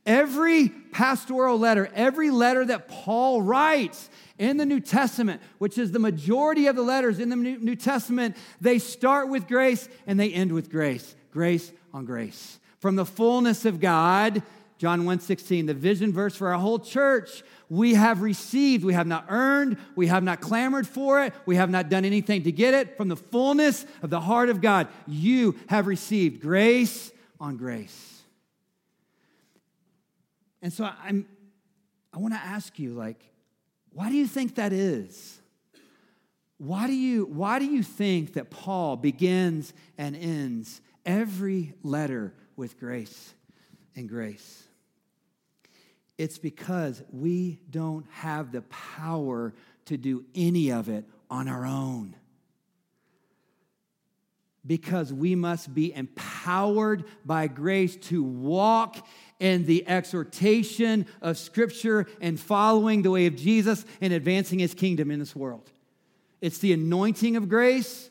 Every 0.05 0.69
pastoral 0.69 1.57
letter, 1.57 1.89
every 1.95 2.29
letter 2.29 2.63
that 2.65 2.87
Paul 2.87 3.41
writes 3.41 4.09
in 4.37 4.57
the 4.57 4.65
New 4.65 4.79
Testament, 4.79 5.41
which 5.57 5.77
is 5.77 5.91
the 5.91 5.99
majority 5.99 6.67
of 6.67 6.75
the 6.75 6.83
letters 6.83 7.19
in 7.19 7.29
the 7.29 7.35
New 7.35 7.75
Testament, 7.75 8.37
they 8.61 8.77
start 8.77 9.29
with 9.29 9.47
grace 9.47 9.89
and 10.05 10.19
they 10.19 10.31
end 10.31 10.51
with 10.51 10.69
grace. 10.69 11.15
Grace 11.31 11.71
on 11.93 12.05
grace. 12.05 12.59
From 12.79 12.95
the 12.95 13.05
fullness 13.05 13.65
of 13.65 13.79
God, 13.79 14.43
John 14.77 15.05
1:16, 15.05 15.65
the 15.65 15.73
vision 15.73 16.11
verse 16.13 16.35
for 16.35 16.49
our 16.49 16.59
whole 16.59 16.79
church 16.79 17.43
we 17.69 17.95
have 17.95 18.21
received. 18.21 18.83
We 18.83 18.93
have 18.93 19.07
not 19.07 19.25
earned. 19.29 19.77
We 19.95 20.07
have 20.07 20.23
not 20.23 20.39
clamored 20.41 20.85
for 20.85 21.23
it. 21.23 21.33
We 21.45 21.55
have 21.55 21.69
not 21.69 21.89
done 21.89 22.05
anything 22.05 22.43
to 22.43 22.51
get 22.51 22.73
it. 22.73 22.95
From 22.97 23.07
the 23.07 23.15
fullness 23.15 23.85
of 24.03 24.09
the 24.09 24.19
heart 24.19 24.49
of 24.49 24.61
God, 24.61 24.87
you 25.07 25.55
have 25.67 25.87
received 25.87 26.41
grace 26.41 27.11
on 27.39 27.57
grace. 27.57 28.14
And 30.61 30.71
so 30.73 30.89
I'm, 31.03 31.27
I 32.13 32.19
want 32.19 32.33
to 32.33 32.39
ask 32.39 32.79
you, 32.79 32.93
like, 32.93 33.29
why 33.91 34.09
do 34.09 34.15
you 34.15 34.27
think 34.27 34.55
that 34.55 34.73
is? 34.73 35.39
Why 36.57 36.87
do 36.87 36.93
you, 36.93 37.25
why 37.25 37.59
do 37.59 37.65
you 37.65 37.83
think 37.83 38.33
that 38.33 38.49
Paul 38.49 38.95
begins 38.95 39.73
and 39.97 40.15
ends 40.15 40.81
every 41.05 41.73
letter 41.83 42.33
with 42.55 42.79
grace 42.79 43.33
and 43.95 44.07
grace? 44.07 44.63
It's 46.17 46.37
because 46.37 47.03
we 47.11 47.59
don't 47.69 48.05
have 48.09 48.51
the 48.51 48.61
power 48.63 49.53
to 49.85 49.97
do 49.97 50.25
any 50.33 50.71
of 50.71 50.87
it 50.87 51.05
on 51.29 51.47
our 51.47 51.65
own. 51.65 52.15
Because 54.65 55.13
we 55.13 55.35
must 55.35 55.73
be 55.73 55.93
empowered 55.93 57.03
by 57.25 57.47
grace 57.47 57.97
to 57.97 58.23
walk 58.23 59.05
in 59.39 59.65
the 59.65 59.87
exhortation 59.87 61.05
of 61.21 61.37
Scripture 61.37 62.07
and 62.21 62.39
following 62.39 63.01
the 63.01 63.11
way 63.11 63.25
of 63.25 63.35
Jesus 63.35 63.85
and 64.01 64.13
advancing 64.13 64.59
His 64.59 64.73
kingdom 64.73 65.11
in 65.11 65.19
this 65.19 65.35
world. 65.35 65.69
It's 66.41 66.59
the 66.59 66.73
anointing 66.73 67.35
of 67.35 67.49
grace, 67.49 68.09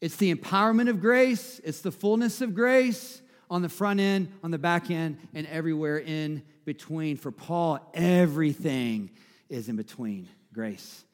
it's 0.00 0.16
the 0.16 0.34
empowerment 0.34 0.90
of 0.90 1.00
grace, 1.00 1.60
it's 1.64 1.80
the 1.80 1.92
fullness 1.92 2.40
of 2.40 2.54
grace 2.54 3.22
on 3.50 3.62
the 3.62 3.68
front 3.68 4.00
end, 4.00 4.32
on 4.42 4.50
the 4.50 4.58
back 4.58 4.90
end, 4.90 5.18
and 5.32 5.46
everywhere 5.46 5.98
in 5.98 6.42
between. 6.64 7.16
For 7.16 7.30
Paul, 7.30 7.78
everything 7.94 9.10
is 9.48 9.68
in 9.68 9.76
between 9.76 10.28
grace 10.52 11.04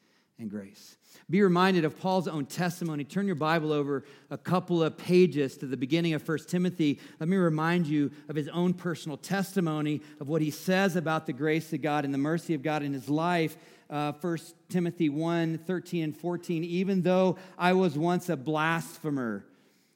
and 0.41 0.49
grace. 0.49 0.97
Be 1.29 1.41
reminded 1.41 1.85
of 1.85 1.97
Paul's 1.97 2.27
own 2.27 2.45
testimony. 2.45 3.05
Turn 3.05 3.25
your 3.25 3.35
Bible 3.35 3.71
over 3.71 4.03
a 4.29 4.37
couple 4.37 4.83
of 4.83 4.97
pages 4.97 5.55
to 5.57 5.65
the 5.65 5.77
beginning 5.77 6.13
of 6.13 6.27
1 6.27 6.39
Timothy. 6.47 6.99
Let 7.19 7.29
me 7.29 7.37
remind 7.37 7.87
you 7.87 8.11
of 8.27 8.35
his 8.35 8.49
own 8.49 8.73
personal 8.73 9.17
testimony 9.17 10.01
of 10.19 10.27
what 10.27 10.41
he 10.41 10.51
says 10.51 10.97
about 10.97 11.25
the 11.25 11.33
grace 11.33 11.71
of 11.71 11.81
God 11.81 12.03
and 12.03 12.13
the 12.13 12.17
mercy 12.17 12.53
of 12.53 12.63
God 12.63 12.83
in 12.83 12.91
his 12.91 13.07
life. 13.07 13.55
Uh, 13.89 14.11
1 14.19 14.37
Timothy 14.67 15.07
1 15.07 15.59
13 15.59 16.03
and 16.03 16.17
14. 16.17 16.63
Even 16.65 17.01
though 17.01 17.37
I 17.57 17.73
was 17.73 17.97
once 17.97 18.27
a 18.27 18.35
blasphemer 18.35 19.45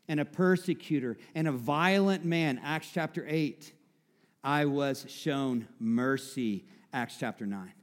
and 0.08 0.20
a 0.20 0.26
persecutor 0.26 1.18
and 1.34 1.48
a 1.48 1.52
violent 1.52 2.24
man, 2.24 2.62
Acts 2.64 2.90
chapter 2.94 3.26
8. 3.28 3.74
I 4.44 4.66
was 4.66 5.06
shown 5.10 5.68
mercy, 5.80 6.66
Acts 6.94 7.18
chapter 7.20 7.46
9, 7.48 7.74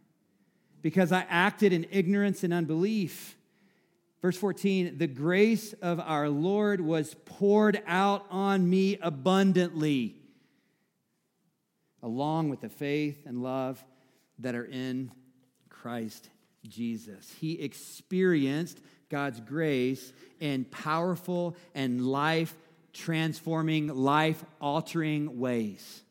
because 0.82 1.12
I 1.12 1.24
acted 1.28 1.72
in 1.72 1.86
ignorance 1.90 2.44
and 2.44 2.52
unbelief. 2.52 3.36
Verse 4.20 4.36
14, 4.36 4.98
the 4.98 5.06
grace 5.06 5.72
of 5.80 5.98
our 5.98 6.28
Lord 6.28 6.80
was 6.80 7.16
poured 7.24 7.82
out 7.86 8.26
on 8.30 8.68
me 8.68 8.98
abundantly, 9.00 10.16
along 12.02 12.50
with 12.50 12.60
the 12.60 12.68
faith 12.68 13.18
and 13.26 13.42
love 13.42 13.82
that 14.38 14.54
are 14.54 14.64
in 14.64 15.10
Christ 15.68 16.28
Jesus. 16.68 17.32
He 17.40 17.60
experienced 17.60 18.78
God's 19.08 19.40
grace 19.40 20.12
in 20.40 20.64
powerful 20.64 21.56
and 21.74 22.06
life 22.06 22.54
transforming, 22.92 23.88
life 23.88 24.44
altering 24.60 25.38
ways. 25.38 26.02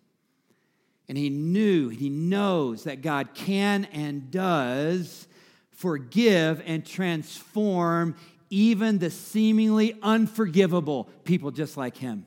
And 1.12 1.18
he 1.18 1.30
knew, 1.30 1.90
he 1.90 2.08
knows 2.08 2.86
that 2.86 3.02
God 3.02 3.34
can 3.34 3.84
and 3.92 4.32
does 4.32 5.28
forgive 5.72 6.64
and 6.66 6.86
transform 6.86 8.16
even 8.50 8.98
the 8.98 9.10
seemingly 9.10 10.00
unforgivable 10.02 11.10
people 11.26 11.52
just 11.52 11.76
like 11.76 11.98
him. 11.98 12.26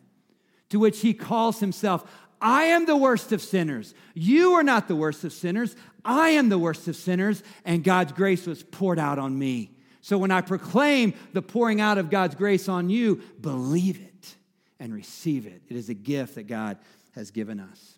To 0.69 0.79
which 0.79 1.01
he 1.01 1.15
calls 1.15 1.61
himself, 1.61 2.05
I 2.43 2.65
am 2.65 2.85
the 2.85 2.95
worst 2.95 3.33
of 3.33 3.41
sinners. 3.41 3.95
You 4.13 4.53
are 4.53 4.63
not 4.63 4.87
the 4.87 4.97
worst 4.97 5.25
of 5.25 5.33
sinners. 5.33 5.77
I 6.05 6.29
am 6.33 6.51
the 6.51 6.59
worst 6.59 6.87
of 6.87 6.95
sinners, 6.95 7.43
and 7.65 7.83
God's 7.83 8.13
grace 8.13 8.47
was 8.47 8.63
poured 8.63 8.99
out 8.99 9.19
on 9.19 9.39
me. 9.39 9.71
So 10.03 10.19
when 10.19 10.31
I 10.31 10.43
proclaim 10.43 11.15
the 11.33 11.41
pouring 11.41 11.81
out 11.81 11.97
of 11.97 12.11
God's 12.11 12.35
grace 12.35 12.69
on 12.69 12.91
you, 12.91 13.23
believe 13.41 13.99
it 13.99 14.35
and 14.79 14.93
receive 14.93 15.47
it. 15.47 15.63
It 15.71 15.77
is 15.77 15.89
a 15.89 15.95
gift 15.95 16.35
that 16.35 16.49
God 16.49 16.77
has 17.15 17.31
given 17.31 17.61
us. 17.61 17.95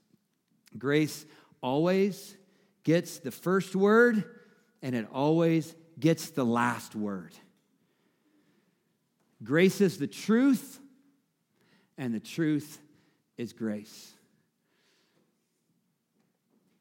Grace 0.79 1.27
always 1.63 2.37
gets 2.85 3.19
the 3.19 3.31
first 3.31 3.75
word 3.75 4.25
and 4.83 4.95
it 4.95 5.07
always 5.13 5.75
gets 5.99 6.31
the 6.31 6.45
last 6.45 6.95
word. 6.95 7.33
Grace 9.43 9.81
is 9.81 9.99
the 9.99 10.07
truth, 10.07 10.81
and 11.99 12.15
the 12.15 12.21
truth 12.21 12.81
is 13.37 13.53
grace. 13.53 14.13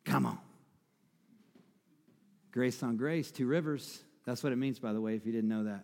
Come 0.06 0.26
on. 0.26 0.40
Grace 2.52 2.82
on 2.82 2.96
grace, 2.96 3.32
two 3.32 3.48
rivers. 3.48 4.02
That's 4.26 4.42
what 4.42 4.54
it 4.54 4.58
means, 4.58 4.80
by 4.80 4.94
the 4.94 5.02
way, 5.02 5.16
if 5.16 5.26
you 5.26 5.32
didn't 5.32 5.50
know 5.50 5.66
that. 5.66 5.84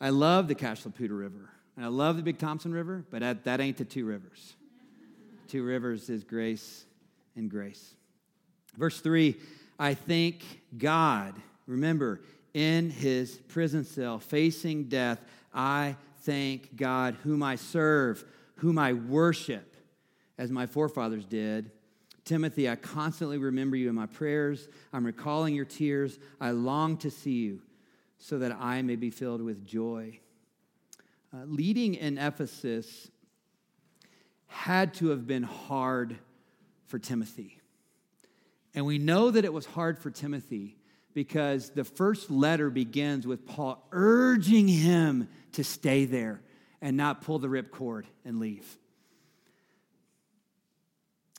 I 0.00 0.10
love 0.10 0.48
the 0.48 0.54
Cache 0.54 0.84
la 0.84 0.92
Poudre 0.92 1.16
River, 1.16 1.48
and 1.76 1.84
I 1.84 1.88
love 1.88 2.16
the 2.16 2.22
Big 2.22 2.38
Thompson 2.38 2.72
River, 2.72 3.04
but 3.10 3.44
that 3.44 3.60
ain't 3.60 3.78
the 3.78 3.84
two 3.84 4.04
rivers. 4.04 4.54
Two 5.48 5.64
rivers 5.64 6.08
is 6.08 6.24
grace 6.24 6.84
and 7.36 7.50
grace. 7.50 7.94
Verse 8.76 9.00
3 9.00 9.36
I 9.78 9.94
thank 9.94 10.44
God. 10.76 11.34
Remember, 11.66 12.20
in 12.54 12.90
his 12.90 13.36
prison 13.48 13.84
cell, 13.84 14.18
facing 14.18 14.84
death, 14.84 15.20
I 15.52 15.96
thank 16.22 16.74
God, 16.76 17.16
whom 17.22 17.42
I 17.42 17.56
serve, 17.56 18.24
whom 18.56 18.78
I 18.78 18.94
worship, 18.94 19.76
as 20.36 20.50
my 20.50 20.66
forefathers 20.66 21.24
did. 21.24 21.70
Timothy, 22.24 22.68
I 22.68 22.76
constantly 22.76 23.38
remember 23.38 23.76
you 23.76 23.88
in 23.88 23.94
my 23.94 24.06
prayers. 24.06 24.68
I'm 24.92 25.06
recalling 25.06 25.54
your 25.54 25.64
tears. 25.64 26.18
I 26.40 26.50
long 26.50 26.96
to 26.98 27.10
see 27.10 27.38
you 27.38 27.62
so 28.18 28.38
that 28.38 28.52
I 28.52 28.82
may 28.82 28.96
be 28.96 29.10
filled 29.10 29.40
with 29.40 29.64
joy. 29.64 30.18
Uh, 31.32 31.44
leading 31.46 31.94
in 31.94 32.18
Ephesus 32.18 33.10
had 34.68 34.92
to 34.92 35.08
have 35.08 35.26
been 35.26 35.44
hard 35.44 36.18
for 36.88 36.98
Timothy. 36.98 37.58
And 38.74 38.84
we 38.84 38.98
know 38.98 39.30
that 39.30 39.46
it 39.46 39.52
was 39.52 39.64
hard 39.64 39.98
for 39.98 40.10
Timothy 40.10 40.76
because 41.14 41.70
the 41.70 41.84
first 41.84 42.30
letter 42.30 42.68
begins 42.68 43.26
with 43.26 43.46
Paul 43.46 43.82
urging 43.92 44.68
him 44.68 45.26
to 45.52 45.64
stay 45.64 46.04
there 46.04 46.42
and 46.82 46.98
not 46.98 47.22
pull 47.22 47.38
the 47.38 47.48
ripcord 47.48 48.04
and 48.26 48.40
leave. 48.40 48.76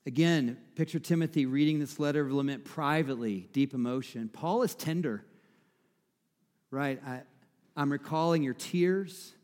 Again, 0.07 0.57
picture 0.73 0.97
Timothy 0.97 1.45
reading 1.45 1.79
this 1.79 1.99
letter 1.99 2.25
of 2.25 2.31
lament 2.31 2.65
privately, 2.65 3.47
deep 3.53 3.75
emotion. 3.75 4.31
Paul 4.33 4.63
is 4.63 4.73
tender, 4.73 5.23
right? 6.71 6.99
I, 7.05 7.21
I'm 7.77 7.91
recalling 7.91 8.41
your 8.41 8.55
tears. 8.55 9.35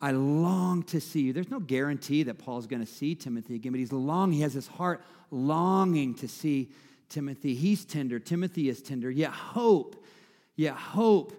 I 0.00 0.12
long 0.12 0.84
to 0.84 1.00
see 1.00 1.22
you. 1.22 1.32
There's 1.32 1.50
no 1.50 1.60
guarantee 1.60 2.22
that 2.24 2.38
Paul's 2.38 2.66
going 2.66 2.84
to 2.84 2.90
see 2.90 3.14
Timothy 3.14 3.56
again, 3.56 3.72
but 3.72 3.78
he's 3.78 3.92
long, 3.92 4.32
He 4.32 4.42
has 4.42 4.52
his 4.52 4.68
heart 4.68 5.02
longing 5.30 6.14
to 6.16 6.28
see 6.28 6.70
Timothy. 7.08 7.54
He's 7.54 7.84
tender. 7.84 8.18
Timothy 8.18 8.68
is 8.68 8.80
tender. 8.80 9.10
Yet 9.10 9.30
hope, 9.30 10.04
yet 10.56 10.74
hope, 10.74 11.32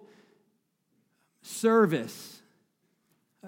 service, 1.42 2.42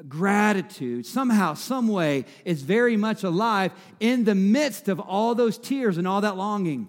gratitude, 0.08 1.06
somehow, 1.06 1.54
some 1.54 1.88
way, 1.88 2.26
is 2.46 2.62
very 2.62 2.96
much 2.96 3.24
alive 3.24 3.72
in 4.00 4.24
the 4.24 4.36
midst 4.36 4.88
of 4.88 5.00
all 5.00 5.36
those 5.36 5.58
tears 5.58 5.98
and 5.98 6.08
all 6.08 6.22
that 6.22 6.38
longing. 6.38 6.88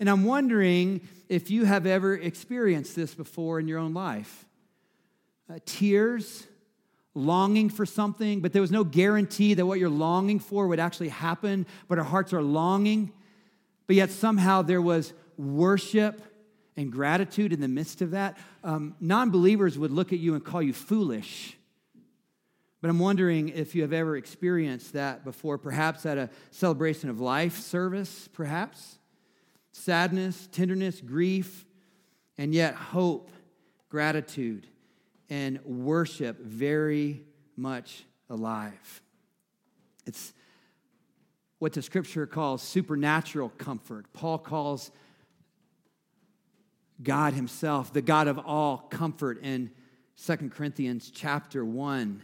And 0.00 0.08
I'm 0.08 0.24
wondering 0.24 1.06
if 1.28 1.50
you 1.50 1.64
have 1.64 1.86
ever 1.86 2.14
experienced 2.14 2.96
this 2.96 3.14
before 3.14 3.60
in 3.60 3.68
your 3.68 3.78
own 3.78 3.94
life. 3.94 4.46
Uh, 5.48 5.58
tears, 5.64 6.46
longing 7.14 7.68
for 7.68 7.84
something, 7.84 8.40
but 8.40 8.52
there 8.52 8.62
was 8.62 8.70
no 8.70 8.84
guarantee 8.84 9.54
that 9.54 9.66
what 9.66 9.78
you're 9.78 9.88
longing 9.88 10.38
for 10.38 10.68
would 10.68 10.80
actually 10.80 11.08
happen, 11.08 11.66
but 11.88 11.98
our 11.98 12.04
hearts 12.04 12.32
are 12.32 12.42
longing. 12.42 13.12
But 13.86 13.96
yet 13.96 14.10
somehow 14.10 14.62
there 14.62 14.82
was 14.82 15.12
worship 15.36 16.22
and 16.76 16.92
gratitude 16.92 17.52
in 17.52 17.60
the 17.60 17.68
midst 17.68 18.02
of 18.02 18.12
that. 18.12 18.38
Um, 18.62 18.94
non 19.00 19.30
believers 19.30 19.78
would 19.78 19.90
look 19.90 20.12
at 20.12 20.18
you 20.18 20.34
and 20.34 20.44
call 20.44 20.62
you 20.62 20.72
foolish. 20.72 21.56
But 22.80 22.88
I'm 22.88 22.98
wondering 22.98 23.50
if 23.50 23.74
you 23.74 23.82
have 23.82 23.92
ever 23.92 24.16
experienced 24.16 24.94
that 24.94 25.24
before, 25.24 25.58
perhaps 25.58 26.06
at 26.06 26.16
a 26.16 26.30
celebration 26.50 27.10
of 27.10 27.20
life 27.20 27.58
service, 27.58 28.28
perhaps. 28.32 28.98
Sadness, 29.72 30.48
tenderness, 30.50 31.00
grief, 31.00 31.66
and 32.38 32.54
yet 32.54 32.74
hope, 32.74 33.30
gratitude, 33.88 34.66
and 35.30 35.64
worship 35.64 36.40
very 36.40 37.22
much 37.56 38.04
alive. 38.28 39.02
It's 40.04 40.34
what 41.60 41.72
the 41.72 41.82
scripture 41.82 42.26
calls 42.26 42.62
supernatural 42.62 43.50
comfort. 43.50 44.12
Paul 44.12 44.38
calls 44.38 44.90
God 47.02 47.32
himself 47.32 47.92
the 47.92 48.02
God 48.02 48.28
of 48.28 48.38
all 48.38 48.78
comfort 48.78 49.42
in 49.42 49.70
Second 50.16 50.52
Corinthians 50.52 51.10
chapter 51.14 51.64
1. 51.64 52.22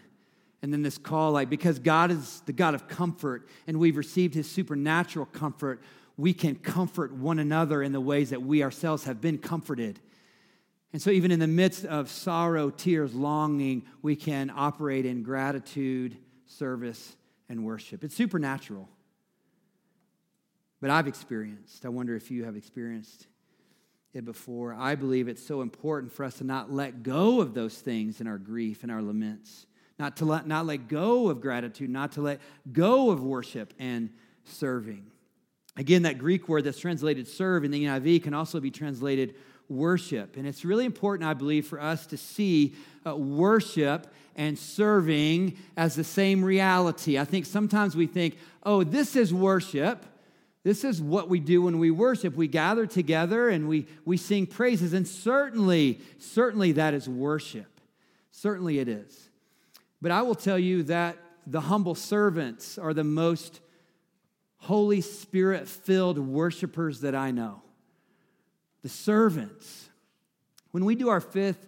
And 0.62 0.72
then 0.72 0.82
this 0.82 0.98
call, 0.98 1.32
like, 1.32 1.48
because 1.48 1.78
God 1.78 2.10
is 2.10 2.42
the 2.46 2.52
God 2.52 2.74
of 2.74 2.88
comfort 2.88 3.48
and 3.66 3.78
we've 3.78 3.96
received 3.96 4.34
his 4.34 4.50
supernatural 4.50 5.26
comfort, 5.26 5.80
we 6.16 6.32
can 6.32 6.56
comfort 6.56 7.12
one 7.12 7.38
another 7.38 7.82
in 7.82 7.92
the 7.92 8.00
ways 8.00 8.30
that 8.30 8.42
we 8.42 8.62
ourselves 8.62 9.04
have 9.04 9.20
been 9.20 9.38
comforted. 9.38 10.00
And 10.92 11.02
so, 11.02 11.10
even 11.10 11.30
in 11.30 11.40
the 11.40 11.46
midst 11.46 11.84
of 11.84 12.08
sorrow, 12.08 12.70
tears, 12.70 13.14
longing, 13.14 13.84
we 14.02 14.16
can 14.16 14.50
operate 14.54 15.04
in 15.04 15.22
gratitude, 15.22 16.16
service, 16.46 17.16
and 17.48 17.64
worship. 17.64 18.02
It's 18.02 18.14
supernatural 18.14 18.88
but 20.80 20.90
I've 20.90 21.08
experienced. 21.08 21.84
I 21.84 21.88
wonder 21.88 22.14
if 22.14 22.30
you 22.30 22.44
have 22.44 22.56
experienced 22.56 23.26
it 24.12 24.24
before. 24.24 24.74
I 24.74 24.94
believe 24.94 25.28
it's 25.28 25.44
so 25.44 25.62
important 25.62 26.12
for 26.12 26.24
us 26.24 26.38
to 26.38 26.44
not 26.44 26.72
let 26.72 27.02
go 27.02 27.40
of 27.40 27.54
those 27.54 27.76
things 27.78 28.20
in 28.20 28.26
our 28.26 28.38
grief 28.38 28.82
and 28.82 28.92
our 28.92 29.02
laments, 29.02 29.66
not 29.98 30.16
to 30.18 30.24
let, 30.24 30.46
not 30.46 30.66
let 30.66 30.88
go 30.88 31.28
of 31.28 31.40
gratitude, 31.40 31.90
not 31.90 32.12
to 32.12 32.22
let 32.22 32.40
go 32.72 33.10
of 33.10 33.22
worship 33.22 33.72
and 33.78 34.10
serving. 34.44 35.06
Again, 35.76 36.02
that 36.02 36.18
Greek 36.18 36.48
word 36.48 36.64
that's 36.64 36.78
translated 36.78 37.28
serve 37.28 37.64
in 37.64 37.70
the 37.70 37.84
NIV 37.84 38.22
can 38.22 38.34
also 38.34 38.60
be 38.60 38.70
translated 38.70 39.34
worship. 39.68 40.36
And 40.36 40.46
it's 40.46 40.64
really 40.64 40.84
important, 40.84 41.28
I 41.28 41.34
believe, 41.34 41.66
for 41.66 41.80
us 41.80 42.06
to 42.06 42.16
see 42.16 42.74
uh, 43.06 43.16
worship 43.16 44.06
and 44.34 44.58
serving 44.58 45.56
as 45.76 45.94
the 45.94 46.04
same 46.04 46.44
reality. 46.44 47.18
I 47.18 47.24
think 47.24 47.46
sometimes 47.46 47.96
we 47.96 48.06
think, 48.06 48.36
oh, 48.62 48.84
this 48.84 49.16
is 49.16 49.32
worship 49.32 50.04
this 50.66 50.82
is 50.82 51.00
what 51.00 51.28
we 51.28 51.38
do 51.38 51.62
when 51.62 51.78
we 51.78 51.92
worship. 51.92 52.34
We 52.34 52.48
gather 52.48 52.86
together 52.86 53.48
and 53.48 53.68
we, 53.68 53.86
we 54.04 54.16
sing 54.16 54.46
praises. 54.46 54.94
And 54.94 55.06
certainly, 55.06 56.00
certainly 56.18 56.72
that 56.72 56.92
is 56.92 57.08
worship. 57.08 57.80
Certainly 58.32 58.80
it 58.80 58.88
is. 58.88 59.28
But 60.02 60.10
I 60.10 60.22
will 60.22 60.34
tell 60.34 60.58
you 60.58 60.82
that 60.82 61.18
the 61.46 61.60
humble 61.60 61.94
servants 61.94 62.78
are 62.78 62.92
the 62.92 63.04
most 63.04 63.60
Holy 64.56 65.02
Spirit 65.02 65.68
filled 65.68 66.18
worshipers 66.18 67.02
that 67.02 67.14
I 67.14 67.30
know. 67.30 67.62
The 68.86 68.90
servants. 68.90 69.88
When 70.70 70.84
we 70.84 70.94
do 70.94 71.08
our 71.08 71.20
fifth 71.20 71.66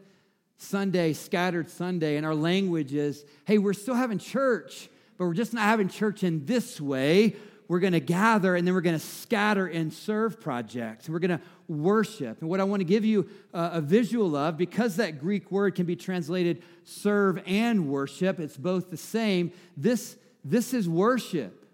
Sunday, 0.57 1.15
scattered 1.15 1.69
Sunday, 1.69 2.17
and 2.17 2.25
our 2.25 2.33
language 2.33 2.95
is, 2.95 3.25
hey, 3.45 3.59
we're 3.59 3.73
still 3.73 3.97
having 3.97 4.19
church, 4.19 4.89
but 5.17 5.27
we're 5.27 5.35
just 5.35 5.53
not 5.53 5.65
having 5.65 5.89
church 5.89 6.23
in 6.23 6.47
this 6.47 6.81
way 6.81 7.35
we're 7.67 7.81
going 7.81 7.93
to 7.93 7.99
gather 8.01 8.55
and 8.55 8.65
then 8.65 8.73
we're 8.73 8.83
going 8.83 8.99
to 8.99 9.05
scatter 9.05 9.67
and 9.67 9.93
serve 9.93 10.41
projects. 10.41 11.07
And 11.07 11.13
we're 11.13 11.19
going 11.19 11.39
to 11.39 11.41
worship. 11.67 12.41
And 12.41 12.49
what 12.49 12.61
I 12.61 12.65
want 12.65 12.81
to 12.81 12.85
give 12.85 13.05
you 13.05 13.29
a, 13.53 13.71
a 13.75 13.81
visual 13.81 14.37
of, 14.37 14.57
because 14.57 14.95
that 14.97 15.19
Greek 15.19 15.51
word 15.51 15.75
can 15.75 15.87
be 15.87 15.97
translated 15.97 16.63
serve 16.85 17.43
and 17.47 17.89
worship, 17.89 18.39
it's 18.39 18.57
both 18.57 18.91
the 18.91 18.97
same. 18.97 19.51
This, 19.77 20.17
this 20.45 20.73
is 20.73 20.89
worship. 20.89 21.67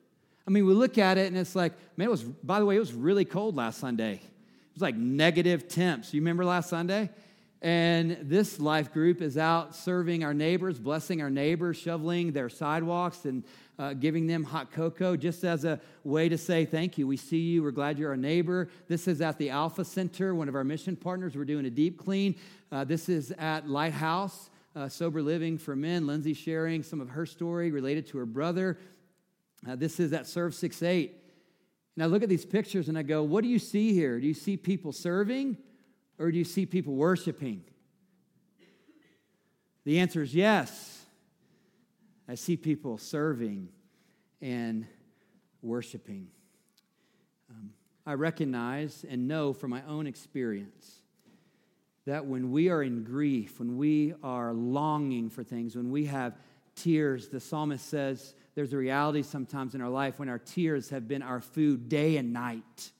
I 0.48 0.50
mean, 0.50 0.66
we 0.66 0.72
look 0.72 0.96
at 0.96 1.18
it 1.18 1.26
and 1.26 1.36
it's 1.36 1.54
like, 1.54 1.74
man, 1.98 2.08
it 2.08 2.10
was, 2.10 2.24
by 2.24 2.58
the 2.58 2.66
way, 2.66 2.76
it 2.76 2.80
was 2.80 2.94
really 2.94 3.26
cold 3.26 3.56
last 3.56 3.78
Sunday. 3.78 4.20
Was 4.74 4.82
like 4.82 4.96
negative 4.96 5.68
temps. 5.68 6.12
You 6.12 6.20
remember 6.20 6.44
last 6.44 6.68
Sunday? 6.68 7.08
And 7.62 8.18
this 8.22 8.58
life 8.58 8.92
group 8.92 9.22
is 9.22 9.38
out 9.38 9.76
serving 9.76 10.24
our 10.24 10.34
neighbors, 10.34 10.80
blessing 10.80 11.22
our 11.22 11.30
neighbors, 11.30 11.76
shoveling 11.76 12.32
their 12.32 12.48
sidewalks, 12.48 13.24
and 13.24 13.44
uh, 13.78 13.94
giving 13.94 14.26
them 14.26 14.42
hot 14.42 14.72
cocoa 14.72 15.16
just 15.16 15.44
as 15.44 15.64
a 15.64 15.80
way 16.02 16.28
to 16.28 16.36
say 16.36 16.64
thank 16.64 16.98
you. 16.98 17.06
We 17.06 17.16
see 17.16 17.38
you. 17.38 17.62
We're 17.62 17.70
glad 17.70 18.00
you're 18.00 18.10
our 18.10 18.16
neighbor. 18.16 18.68
This 18.88 19.06
is 19.06 19.20
at 19.20 19.38
the 19.38 19.50
Alpha 19.50 19.84
Center, 19.84 20.34
one 20.34 20.48
of 20.48 20.56
our 20.56 20.64
mission 20.64 20.96
partners. 20.96 21.36
We're 21.36 21.44
doing 21.44 21.66
a 21.66 21.70
deep 21.70 21.96
clean. 21.96 22.34
Uh, 22.72 22.82
this 22.82 23.08
is 23.08 23.30
at 23.38 23.68
Lighthouse, 23.68 24.50
uh, 24.74 24.88
Sober 24.88 25.22
Living 25.22 25.56
for 25.56 25.76
Men. 25.76 26.08
Lindsay 26.08 26.34
sharing 26.34 26.82
some 26.82 27.00
of 27.00 27.10
her 27.10 27.26
story 27.26 27.70
related 27.70 28.08
to 28.08 28.18
her 28.18 28.26
brother. 28.26 28.76
Uh, 29.66 29.76
this 29.76 30.00
is 30.00 30.12
at 30.12 30.26
Serve 30.26 30.52
6 30.52 30.82
8. 30.82 31.23
And 31.96 32.02
I 32.02 32.06
look 32.06 32.22
at 32.22 32.28
these 32.28 32.44
pictures 32.44 32.88
and 32.88 32.98
I 32.98 33.02
go, 33.02 33.22
what 33.22 33.44
do 33.44 33.48
you 33.48 33.58
see 33.58 33.92
here? 33.94 34.18
Do 34.18 34.26
you 34.26 34.34
see 34.34 34.56
people 34.56 34.92
serving? 34.92 35.56
or 36.18 36.30
do 36.30 36.38
you 36.38 36.44
see 36.44 36.66
people 36.66 36.94
worshiping? 36.94 37.64
The 39.84 39.98
answer 40.00 40.22
is 40.22 40.34
yes. 40.34 41.04
I 42.28 42.36
see 42.36 42.56
people 42.56 42.96
serving 42.96 43.68
and 44.40 44.86
worshiping. 45.60 46.28
Um, 47.50 47.70
I 48.06 48.14
recognize 48.14 49.04
and 49.08 49.28
know 49.28 49.52
from 49.52 49.70
my 49.70 49.82
own 49.86 50.06
experience 50.06 51.00
that 52.06 52.24
when 52.24 52.50
we 52.50 52.70
are 52.70 52.82
in 52.82 53.02
grief, 53.02 53.58
when 53.58 53.76
we 53.76 54.14
are 54.22 54.52
longing 54.54 55.28
for 55.28 55.42
things, 55.42 55.76
when 55.76 55.90
we 55.90 56.06
have 56.06 56.34
tears, 56.74 57.28
the 57.28 57.40
psalmist 57.40 57.86
says 57.86 58.34
there's 58.54 58.72
a 58.72 58.76
reality 58.76 59.22
sometimes 59.22 59.74
in 59.74 59.80
our 59.80 59.88
life 59.88 60.18
when 60.18 60.28
our 60.28 60.38
tears 60.38 60.90
have 60.90 61.08
been 61.08 61.22
our 61.22 61.40
food 61.40 61.88
day 61.88 62.16
and 62.16 62.32
night. 62.32 62.90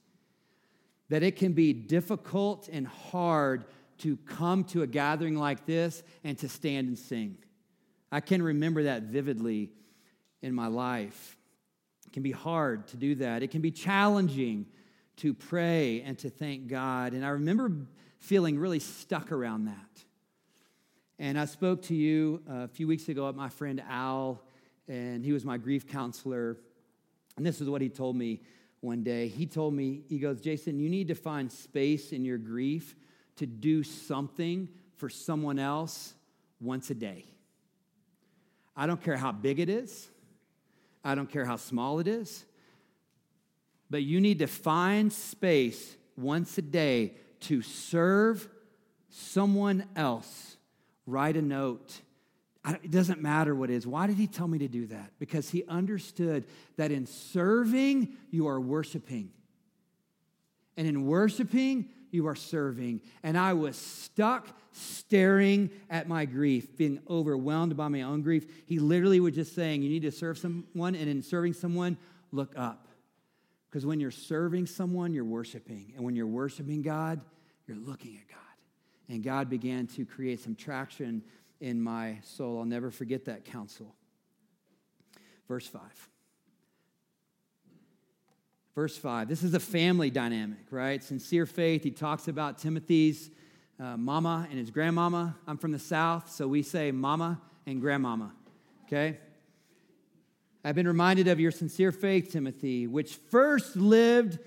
That 1.11 1.23
it 1.23 1.37
can 1.37 1.53
be 1.53 1.73
difficult 1.73 2.69
and 2.73 2.87
hard 2.87 3.65
to 3.99 4.17
come 4.17 4.65
to 4.65 4.83
a 4.83 4.87
gathering 4.87 5.37
like 5.37 5.67
this 5.67 6.03
and 6.25 6.37
to 6.39 6.49
stand 6.49 6.89
and 6.89 6.99
sing. 6.99 7.39
I 8.11 8.21
can 8.21 8.43
remember 8.43 8.85
that 8.85 9.05
vividly 9.05 9.71
in 10.43 10.55
my 10.55 10.67
life. 10.67 11.37
It 12.07 12.13
can 12.13 12.23
be 12.23 12.33
hard 12.33 12.89
to 12.89 12.97
do 12.97 13.15
that. 13.17 13.43
It 13.43 13.51
can 13.51 13.61
be 13.61 13.71
challenging 13.71 14.67
to 15.17 15.35
pray 15.35 16.03
and 16.03 16.19
to 16.19 16.31
thank 16.31 16.69
God. 16.69 17.13
And 17.13 17.25
I 17.25 17.31
remember 17.31 17.73
feeling 18.19 18.59
really 18.59 18.81
stuck 18.81 19.31
around 19.31 19.67
that. 19.67 20.05
And 21.19 21.39
I 21.39 21.45
spoke 21.45 21.83
to 21.83 21.95
you 21.95 22.43
uh, 22.51 22.55
a 22.55 22.69
few 22.69 22.89
weeks 22.89 23.09
ago 23.09 23.29
at 23.29 23.37
my 23.37 23.49
friend 23.49 23.83
Al, 23.89 24.43
and 24.89 25.25
he 25.25 25.33
was 25.33 25.45
my 25.45 25.57
grief 25.57 25.87
counselor. 25.87 26.57
And 27.37 27.45
this 27.45 27.61
is 27.61 27.69
what 27.69 27.81
he 27.81 27.89
told 27.89 28.17
me 28.17 28.41
one 28.81 29.03
day. 29.03 29.29
He 29.29 29.47
told 29.47 29.75
me, 29.75 30.03
he 30.09 30.19
goes, 30.19 30.41
Jason, 30.41 30.79
you 30.79 30.89
need 30.89 31.09
to 31.09 31.15
find 31.15 31.51
space 31.51 32.13
in 32.13 32.25
your 32.25 32.39
grief 32.39 32.95
to 33.37 33.47
do 33.47 33.83
something 33.83 34.69
for 34.97 35.09
someone 35.09 35.59
else 35.59 36.15
once 36.61 36.91
a 36.91 36.95
day. 36.95 37.25
I 38.77 38.87
don't 38.87 39.03
care 39.03 39.17
how 39.17 39.33
big 39.33 39.61
it 39.61 39.69
is, 39.69 40.09
I 41.05 41.15
don't 41.15 41.31
care 41.31 41.45
how 41.45 41.57
small 41.57 42.01
it 42.01 42.09
is, 42.09 42.45
but 43.91 44.03
you 44.03 44.21
need 44.21 44.41
to 44.41 44.47
find 44.47 45.13
space 45.13 45.97
once 46.17 46.57
a 46.59 46.63
day 46.63 47.15
to 47.41 47.63
serve 47.63 48.49
someone 49.11 49.85
else. 49.95 50.57
Write 51.07 51.37
a 51.37 51.43
note. 51.43 52.01
It 52.67 52.91
doesn't 52.91 53.21
matter 53.21 53.55
what 53.55 53.71
it 53.71 53.75
is. 53.75 53.87
Why 53.87 54.07
did 54.07 54.17
he 54.17 54.27
tell 54.27 54.49
me 54.49 54.59
to 54.59 54.69
do 54.69 54.87
that? 54.87 55.13
Because 55.19 55.51
he 55.51 55.65
understood 55.69 56.47
that 56.77 56.91
in 56.91 57.07
serving, 57.07 58.17
you 58.31 58.47
are 58.47 58.59
worshiping. 58.59 59.31
And 60.77 60.89
in 60.89 61.07
worshiping, 61.07 61.91
you 62.11 62.27
are 62.27 62.35
serving. 62.35 63.03
And 63.23 63.37
I 63.37 63.53
was 63.53 63.77
stuck 63.77 64.49
staring 64.73 65.71
at 65.91 66.09
my 66.09 66.25
grief, 66.25 66.77
being 66.77 67.01
overwhelmed 67.09 67.77
by 67.77 67.89
my 67.89 68.03
own 68.03 68.23
grief. 68.23 68.47
He 68.67 68.79
literally 68.79 69.21
was 69.21 69.35
just 69.35 69.55
saying, 69.55 69.83
You 69.83 69.91
need 69.91 70.03
to 70.03 70.13
serve 70.13 70.39
someone, 70.39 70.95
and 70.95 71.09
in 71.09 71.23
serving 71.23 71.53
someone, 71.53 71.99
look 72.33 72.55
up. 72.57 72.89
Because 73.69 73.85
when 73.85 74.01
you're 74.01 74.11
serving 74.11 74.67
someone, 74.67 75.13
you're 75.13 75.25
worshiping. 75.25 75.93
And 75.97 76.05
when 76.05 76.17
you're 76.17 76.27
worshiping 76.27 76.83
God, 76.83 77.21
you're 77.67 77.77
looking 77.77 78.17
at 78.17 78.29
God. 78.29 78.39
And 79.09 79.23
God 79.23 79.51
began 79.51 79.87
to 79.89 80.07
create 80.07 80.41
some 80.41 80.55
traction 80.55 81.23
in 81.61 81.81
my 81.81 82.19
soul. 82.23 82.59
I'll 82.59 82.65
never 82.65 82.91
forget 82.91 83.27
that 83.27 83.45
counsel. 83.45 83.95
Verse 85.49 85.67
5. 85.67 85.83
Verse 88.75 88.97
5. 88.97 89.29
This 89.29 89.43
is 89.43 89.55
a 89.55 89.61
family 89.61 90.11
dynamic, 90.11 90.67
right? 90.71 91.03
Sincere 91.03 91.47
faith. 91.47 91.83
He 91.83 91.91
talks 91.91 92.29
about 92.29 92.59
Timothy's 92.59 93.31
uh, 93.79 93.97
mama 93.97 94.47
and 94.51 94.59
his 94.59 94.71
grandmama. 94.71 95.37
I'm 95.47 95.59
from 95.59 95.73
the 95.73 95.79
South, 95.79 96.31
so 96.31 96.49
we 96.49 96.63
say 96.63 96.91
mama 96.91 97.41
and 97.67 97.81
grandmama, 97.81 98.33
okay? 98.87 99.19
I've 100.65 100.75
been 100.75 100.89
reminded 100.89 101.29
of 101.29 101.41
your 101.41 101.51
sincere 101.51 101.93
faith, 101.93 102.33
Timothy, 102.33 102.87
which 102.87 103.15
first 103.31 103.77
lived 103.77 104.39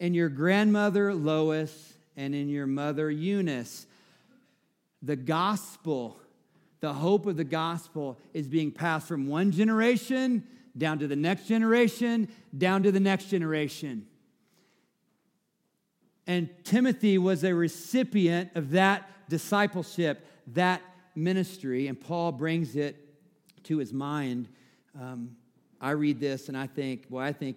in 0.00 0.14
your 0.14 0.28
grandmother 0.28 1.14
Lois 1.14 1.94
and 2.16 2.34
in 2.34 2.48
your 2.48 2.66
mother 2.66 3.10
Eunice. 3.10 3.86
The 5.02 5.16
gospel, 5.16 6.18
the 6.86 6.92
hope 6.92 7.26
of 7.26 7.36
the 7.36 7.42
gospel, 7.42 8.16
is 8.32 8.46
being 8.46 8.70
passed 8.70 9.08
from 9.08 9.26
one 9.26 9.50
generation 9.50 10.44
down 10.78 11.00
to 11.00 11.08
the 11.08 11.16
next 11.16 11.48
generation, 11.48 12.28
down 12.56 12.84
to 12.84 12.92
the 12.92 13.00
next 13.00 13.24
generation. 13.24 14.06
And 16.28 16.48
Timothy 16.62 17.18
was 17.18 17.42
a 17.42 17.52
recipient 17.52 18.50
of 18.54 18.70
that 18.70 19.28
discipleship, 19.28 20.24
that 20.54 20.80
ministry, 21.16 21.88
and 21.88 22.00
Paul 22.00 22.30
brings 22.30 22.76
it 22.76 22.94
to 23.64 23.78
his 23.78 23.92
mind. 23.92 24.46
Um, 24.96 25.34
I 25.80 25.90
read 25.90 26.20
this 26.20 26.46
and 26.46 26.56
I 26.56 26.68
think, 26.68 27.06
well, 27.10 27.24
I 27.24 27.32
think, 27.32 27.56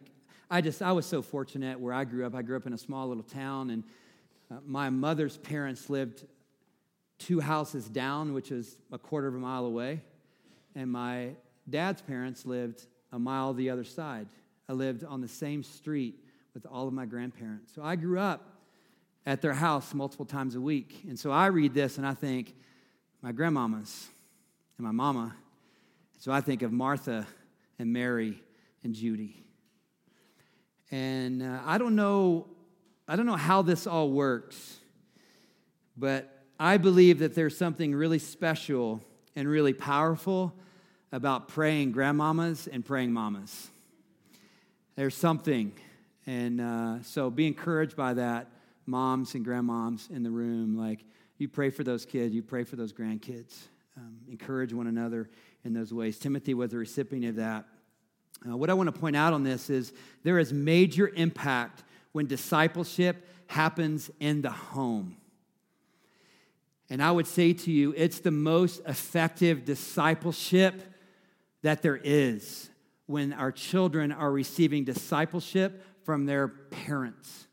I 0.50 0.62
just, 0.62 0.82
I 0.82 0.92
was 0.92 1.06
so 1.06 1.22
fortunate 1.22 1.80
where 1.80 1.94
I 1.94 2.04
grew 2.04 2.26
up. 2.26 2.34
I 2.34 2.42
grew 2.42 2.58
up 2.58 2.66
in 2.66 2.74
a 2.74 2.80
small 2.80 3.08
little 3.08 3.22
town, 3.22 3.70
and 3.70 3.84
uh, 4.52 4.56
my 4.66 4.90
mother's 4.90 5.38
parents 5.38 5.88
lived 5.88 6.26
two 7.20 7.40
houses 7.40 7.88
down, 7.88 8.34
which 8.34 8.52
is 8.52 8.78
a 8.92 8.98
quarter 8.98 9.28
of 9.28 9.36
a 9.36 9.40
mile 9.40 9.66
away, 9.66 10.02
and 10.76 10.90
my 10.92 11.32
dad's 11.70 12.02
parents 12.02 12.46
lived 12.46 12.86
a 13.12 13.20
mile 13.20 13.54
the 13.54 13.70
other 13.70 13.84
side. 13.84 14.28
I 14.68 14.74
lived 14.74 15.04
on 15.04 15.22
the 15.22 15.28
same 15.28 15.64
street 15.64 16.16
with 16.54 16.66
all 16.66 16.88
of 16.88 16.94
my 16.94 17.06
grandparents. 17.06 17.74
So 17.74 17.84
I 17.84 17.96
grew 17.96 18.20
up 18.20 18.60
at 19.26 19.42
their 19.42 19.54
house 19.54 19.94
multiple 19.94 20.26
times 20.26 20.56
a 20.56 20.62
week. 20.62 21.04
And 21.08 21.20
so 21.20 21.32
I 21.32 21.48
read 21.48 21.74
this 21.74 21.98
and 21.98 22.08
I 22.08 22.14
think, 22.14 22.56
my 23.22 23.32
grandmamas 23.32 24.08
and 24.78 24.86
my 24.86 24.92
mama. 24.92 25.36
So 26.20 26.32
I 26.32 26.42
think 26.42 26.62
of 26.62 26.72
Martha 26.72 27.28
and 27.78 27.92
Mary 27.92 28.42
and 28.84 28.94
Judy. 28.94 29.44
And 30.92 31.44
uh, 31.44 31.60
I 31.66 31.78
don't 31.78 31.96
know, 31.96 32.48
I 33.08 33.16
don't 33.16 33.26
know 33.26 33.36
how 33.36 33.62
this 33.62 33.88
all 33.88 34.10
works, 34.10 34.78
but 35.98 36.39
I 36.60 36.76
believe 36.76 37.20
that 37.20 37.36
there's 37.36 37.58
something 37.58 37.96
really 37.96 38.20
special 38.20 39.02
and 39.34 39.48
really 39.48 39.72
powerful 39.72 40.54
about 41.12 41.48
praying 41.48 41.94
grandmamas 41.94 42.68
and 42.70 42.84
praying 42.86 43.14
mamas. 43.14 43.70
There's 44.96 45.16
something. 45.16 45.72
And 46.28 46.60
uh, 46.60 47.02
so 47.02 47.30
be 47.30 47.48
encouraged 47.48 47.96
by 47.96 48.16
that, 48.16 48.48
moms 48.86 49.36
and 49.36 49.46
grandmoms 49.46 50.12
in 50.12 50.22
the 50.22 50.30
room. 50.30 50.78
Like, 50.78 51.06
you 51.38 51.48
pray 51.48 51.70
for 51.70 51.86
those 51.86 52.06
kids, 52.06 52.36
you 52.36 52.44
pray 52.44 52.66
for 52.66 52.76
those 52.76 52.92
grandkids. 52.92 53.56
Um, 53.96 54.18
encourage 54.30 54.74
one 54.74 54.88
another 54.88 55.30
in 55.64 55.74
those 55.74 55.94
ways. 55.94 56.20
Timothy 56.20 56.54
was 56.54 56.74
a 56.74 56.78
recipient 56.78 57.26
of 57.26 57.36
that. 57.38 57.66
Uh, 58.46 58.58
what 58.58 58.70
I 58.70 58.74
want 58.74 58.94
to 58.94 59.00
point 59.00 59.16
out 59.16 59.32
on 59.32 59.44
this 59.44 59.70
is 59.70 59.94
there 60.24 60.40
is 60.40 60.52
major 60.52 61.10
impact 61.16 61.84
when 62.12 62.28
discipleship 62.28 63.26
happens 63.48 64.12
in 64.20 64.42
the 64.42 64.52
home. 64.52 65.16
And 66.90 67.04
I 67.04 67.12
would 67.12 67.28
say 67.28 67.54
to 67.54 67.72
you, 67.72 67.94
it's 67.96 68.20
the 68.20 68.32
most 68.32 68.82
effective 68.88 69.64
discipleship 69.64 70.82
that 71.62 71.82
there 71.82 72.00
is 72.04 72.70
when 73.06 73.34
our 73.34 73.52
children 73.52 74.12
are 74.12 74.32
receiving 74.32 74.84
discipleship 74.86 75.84
from 76.04 76.26
their 76.26 76.48
parents. 76.48 77.48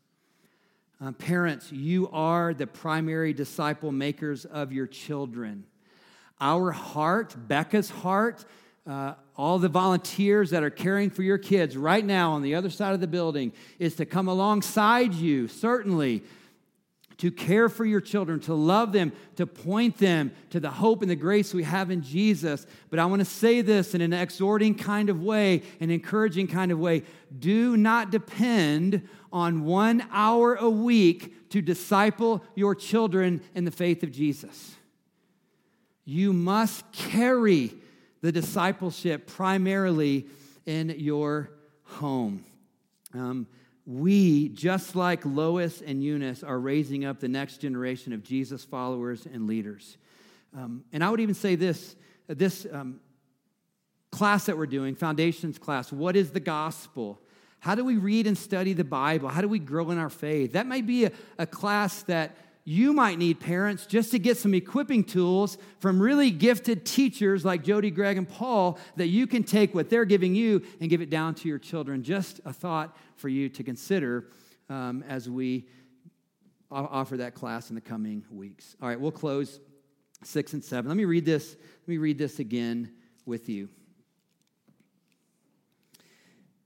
Uh, 0.99 1.11
parents, 1.11 1.71
you 1.71 2.09
are 2.11 2.53
the 2.55 2.65
primary 2.65 3.31
disciple 3.31 3.91
makers 3.91 4.45
of 4.45 4.71
your 4.71 4.87
children. 4.87 5.63
Our 6.41 6.71
heart, 6.71 7.35
Becca's 7.47 7.89
heart, 7.89 8.45
uh, 8.87 9.13
all 9.35 9.59
the 9.59 9.69
volunteers 9.69 10.49
that 10.51 10.63
are 10.63 10.71
caring 10.71 11.09
for 11.09 11.21
your 11.21 11.37
kids 11.37 11.77
right 11.77 12.03
now 12.03 12.31
on 12.31 12.41
the 12.41 12.55
other 12.55 12.69
side 12.69 12.93
of 12.93 13.01
the 13.01 13.07
building 13.07 13.51
is 13.77 13.95
to 13.95 14.05
come 14.05 14.27
alongside 14.27 15.13
you, 15.13 15.47
certainly, 15.47 16.23
to 17.17 17.31
care 17.31 17.67
for 17.67 17.83
your 17.83 17.99
children, 17.99 18.39
to 18.41 18.53
love 18.53 18.91
them, 18.91 19.11
to 19.35 19.47
point 19.47 19.97
them 19.97 20.31
to 20.51 20.59
the 20.59 20.69
hope 20.69 21.01
and 21.01 21.09
the 21.09 21.15
grace 21.15 21.53
we 21.53 21.63
have 21.63 21.89
in 21.89 22.01
Jesus. 22.01 22.67
But 22.89 22.99
I 22.99 23.05
want 23.05 23.21
to 23.21 23.25
say 23.25 23.61
this 23.61 23.95
in 23.95 24.01
an 24.01 24.13
exhorting 24.13 24.75
kind 24.75 25.09
of 25.09 25.23
way, 25.23 25.63
an 25.79 25.89
encouraging 25.89 26.47
kind 26.47 26.71
of 26.71 26.79
way. 26.79 27.03
Do 27.37 27.75
not 27.75 28.11
depend 28.11 29.07
on 29.31 29.65
one 29.65 30.07
hour 30.11 30.55
a 30.55 30.69
week 30.69 31.49
to 31.49 31.61
disciple 31.61 32.43
your 32.55 32.75
children 32.75 33.41
in 33.55 33.65
the 33.65 33.71
faith 33.71 34.03
of 34.03 34.11
Jesus. 34.11 34.75
You 36.05 36.33
must 36.33 36.89
carry 36.91 37.73
the 38.21 38.31
discipleship 38.31 39.27
primarily 39.27 40.27
in 40.65 40.93
your 40.97 41.49
home. 41.83 42.43
Um, 43.13 43.47
we, 43.87 44.49
just 44.49 44.97
like 44.97 45.25
Lois 45.25 45.81
and 45.81 46.03
Eunice, 46.03 46.43
are 46.43 46.59
raising 46.59 47.05
up 47.05 47.21
the 47.21 47.29
next 47.29 47.61
generation 47.61 48.11
of 48.11 48.21
Jesus 48.21 48.65
followers 48.65 49.25
and 49.25 49.47
leaders. 49.47 49.97
Um, 50.55 50.83
and 50.91 51.01
I 51.01 51.09
would 51.09 51.21
even 51.21 51.35
say 51.35 51.55
this 51.55 51.95
this 52.27 52.67
um, 52.69 52.99
class 54.11 54.47
that 54.47 54.57
we're 54.57 54.65
doing, 54.65 54.95
Foundations 54.95 55.57
class, 55.57 55.93
what 55.93 56.17
is 56.17 56.31
the 56.31 56.41
gospel? 56.41 57.21
How 57.59 57.73
do 57.73 57.85
we 57.85 57.95
read 57.95 58.27
and 58.27 58.37
study 58.37 58.73
the 58.73 58.83
Bible? 58.83 59.29
How 59.29 59.39
do 59.41 59.47
we 59.47 59.59
grow 59.59 59.89
in 59.91 59.97
our 59.97 60.09
faith? 60.09 60.51
That 60.51 60.67
might 60.67 60.85
be 60.85 61.05
a, 61.05 61.11
a 61.37 61.47
class 61.47 62.03
that 62.03 62.35
you 62.69 62.91
might 62.91 63.17
need 63.17 63.39
parents 63.39 63.85
just 63.85 64.11
to 64.11 64.19
get 64.19 64.35
some 64.35 64.53
equipping 64.53 65.01
tools 65.01 65.57
from 65.79 66.01
really 66.01 66.29
gifted 66.31 66.85
teachers 66.85 67.45
like 67.45 67.63
Jody, 67.63 67.89
Greg, 67.89 68.17
and 68.17 68.27
Paul 68.27 68.77
that 68.97 69.07
you 69.07 69.25
can 69.25 69.45
take 69.45 69.73
what 69.73 69.89
they're 69.89 70.03
giving 70.03 70.35
you 70.35 70.61
and 70.81 70.89
give 70.89 70.99
it 70.99 71.09
down 71.09 71.33
to 71.35 71.47
your 71.47 71.59
children. 71.59 72.03
Just 72.03 72.41
a 72.43 72.51
thought 72.51 72.97
for 73.15 73.29
you 73.29 73.47
to 73.47 73.63
consider 73.63 74.25
um, 74.69 75.01
as 75.07 75.29
we 75.29 75.65
offer 76.69 77.15
that 77.15 77.35
class 77.35 77.69
in 77.69 77.75
the 77.75 77.81
coming 77.81 78.25
weeks. 78.29 78.75
All 78.81 78.89
right, 78.89 78.99
we'll 78.99 79.11
close 79.11 79.61
six 80.25 80.51
and 80.51 80.61
seven. 80.61 80.89
Let 80.89 80.97
me 80.97 81.05
read 81.05 81.23
this. 81.23 81.55
Let 81.83 81.87
me 81.87 81.99
read 81.99 82.17
this 82.17 82.39
again 82.39 82.91
with 83.25 83.47
you. 83.47 83.69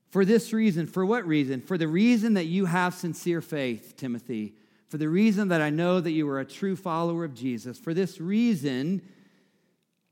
For 0.09 0.25
this 0.25 0.51
reason, 0.51 0.87
for 0.87 1.05
what 1.05 1.27
reason? 1.27 1.61
For 1.61 1.77
the 1.77 1.87
reason 1.87 2.33
that 2.33 2.45
you 2.45 2.65
have 2.65 2.95
sincere 2.95 3.39
faith, 3.39 3.93
Timothy. 3.97 4.55
For 4.91 4.97
the 4.97 5.07
reason 5.07 5.47
that 5.47 5.61
I 5.61 5.69
know 5.69 6.01
that 6.01 6.11
you 6.11 6.27
are 6.27 6.41
a 6.41 6.45
true 6.45 6.75
follower 6.75 7.23
of 7.23 7.33
Jesus. 7.33 7.79
For 7.79 7.93
this 7.93 8.19
reason, 8.19 9.01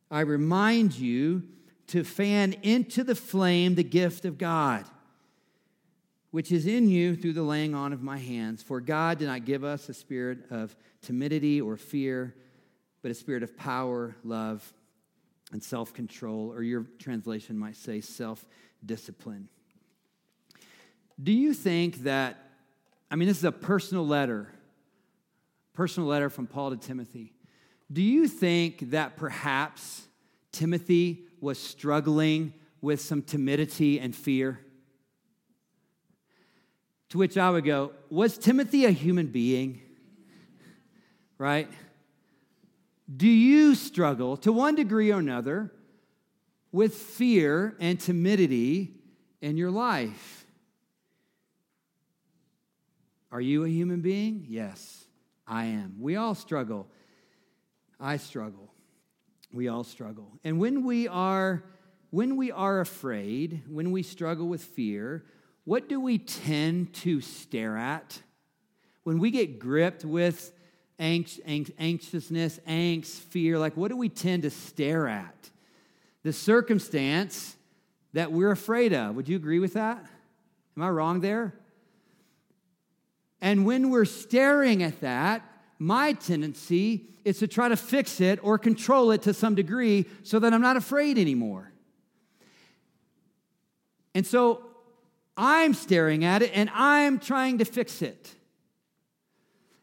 I 0.10 0.22
remind 0.22 0.98
you 0.98 1.44
to 1.88 2.06
fan 2.06 2.54
into 2.64 3.04
the 3.04 3.14
flame 3.14 3.76
the 3.76 3.84
gift 3.84 4.24
of 4.24 4.38
God, 4.38 4.86
which 6.32 6.50
is 6.50 6.66
in 6.66 6.88
you 6.88 7.18
through 7.18 7.34
the 7.34 7.44
laying 7.44 7.76
on 7.76 7.92
of 7.92 8.02
my 8.02 8.20
hands. 8.20 8.64
For 8.64 8.80
God 8.80 9.20
did 9.20 9.26
not 9.26 9.44
give 9.44 9.66
us 9.66 9.90
a 9.90 9.94
spirit 9.94 10.50
of 10.50 10.74
timidity 11.02 11.60
or 11.60 11.76
fear, 11.76 12.34
but 13.02 13.12
a 13.12 13.16
spirit 13.16 13.44
of 13.44 13.58
power, 13.58 14.16
love, 14.24 14.74
and 15.52 15.62
self 15.62 15.94
control, 15.94 16.54
or 16.54 16.64
your 16.64 16.86
translation 17.00 17.60
might 17.60 17.76
say 17.76 18.00
self 18.00 18.46
discipline. 18.86 19.50
Do 21.22 21.34
you 21.34 21.54
think 21.54 22.04
that, 22.04 22.38
I 23.12 23.18
mean, 23.18 23.28
this 23.28 23.40
is 23.40 23.44
a 23.44 23.52
personal 23.52 24.08
letter, 24.08 24.54
personal 25.80 26.10
letter 26.10 26.30
from 26.30 26.46
Paul 26.46 26.72
to 26.72 26.76
Timothy. 26.76 27.32
Do 27.90 28.02
you 28.02 28.28
think 28.28 28.92
that 28.92 29.16
perhaps 29.16 30.06
Timothy 30.52 31.24
was 31.40 31.58
struggling 31.58 32.54
with 32.82 33.00
some 33.00 33.22
timidity 33.22 33.98
and 33.98 34.14
fear? 34.14 34.60
To 37.12 37.18
which 37.18 37.38
I 37.38 37.50
would 37.50 37.64
go, 37.64 37.94
was 38.10 38.38
Timothy 38.38 38.84
a 38.84 38.92
human 38.92 39.28
being? 39.28 39.82
Right? 41.38 41.72
Do 43.16 43.30
you 43.30 43.74
struggle 43.74 44.36
to 44.36 44.52
one 44.52 44.76
degree 44.76 45.14
or 45.14 45.20
another 45.20 45.72
with 46.74 46.94
fear 46.94 47.78
and 47.80 47.98
timidity 47.98 48.96
in 49.40 49.56
your 49.56 49.72
life? 49.72 50.46
Are 53.32 53.40
you 53.40 53.64
a 53.64 53.70
human 53.70 54.02
being? 54.02 54.46
Yes, 54.50 55.06
I 55.50 55.66
am. 55.66 55.96
We 56.00 56.16
all 56.16 56.36
struggle. 56.36 56.88
I 58.00 58.18
struggle. 58.18 58.72
We 59.52 59.68
all 59.68 59.84
struggle. 59.84 60.32
And 60.44 60.60
when 60.60 60.86
we 60.86 61.08
are 61.08 61.64
when 62.12 62.38
we 62.38 62.52
are 62.52 62.80
afraid, 62.80 63.64
when 63.68 63.92
we 63.92 64.02
struggle 64.02 64.48
with 64.48 64.64
fear, 64.64 65.26
what 65.66 65.88
do 65.88 66.00
we 66.00 66.18
tend 66.18 66.94
to 66.94 67.22
stare 67.22 67.78
at? 67.78 68.20
When 69.04 69.20
we 69.20 69.30
get 69.30 69.60
gripped 69.60 70.04
with 70.04 70.52
anxiousness, 71.00 72.60
angst, 72.68 73.06
fear, 73.06 73.60
like 73.60 73.78
what 73.78 73.90
do 73.90 73.98
we 73.98 74.10
tend 74.10 74.44
to 74.44 74.50
stare 74.50 75.08
at? 75.08 75.50
The 76.24 76.34
circumstance 76.34 77.56
that 78.14 78.32
we're 78.32 78.52
afraid 78.52 78.94
of. 78.94 79.16
Would 79.16 79.30
you 79.30 79.36
agree 79.36 79.60
with 79.60 79.74
that? 79.74 80.04
Am 80.76 80.84
I 80.84 80.90
wrong 80.90 81.22
there? 81.22 81.54
And 83.42 83.66
when 83.66 83.90
we're 83.90 84.06
staring 84.06 84.84
at 84.84 85.02
that, 85.02 85.44
my 85.78 86.14
tendency 86.14 87.08
is 87.24 87.40
to 87.40 87.48
try 87.48 87.70
to 87.70 87.78
fix 87.78 88.20
it 88.20 88.40
or 88.44 88.58
control 88.58 89.12
it 89.12 89.22
to 89.24 89.34
some 89.34 89.56
degree 89.56 90.06
so 90.24 90.40
that 90.40 90.54
I'm 90.54 90.62
not 90.62 90.78
afraid 90.78 91.18
anymore. 91.18 91.72
And 94.14 94.26
so 94.26 94.64
I'm 95.38 95.74
staring 95.74 96.26
at 96.26 96.42
it 96.42 96.52
and 96.54 96.70
I'm 96.74 97.20
trying 97.20 97.60
to 97.60 97.66
fix 97.66 98.02
it. 98.02 98.36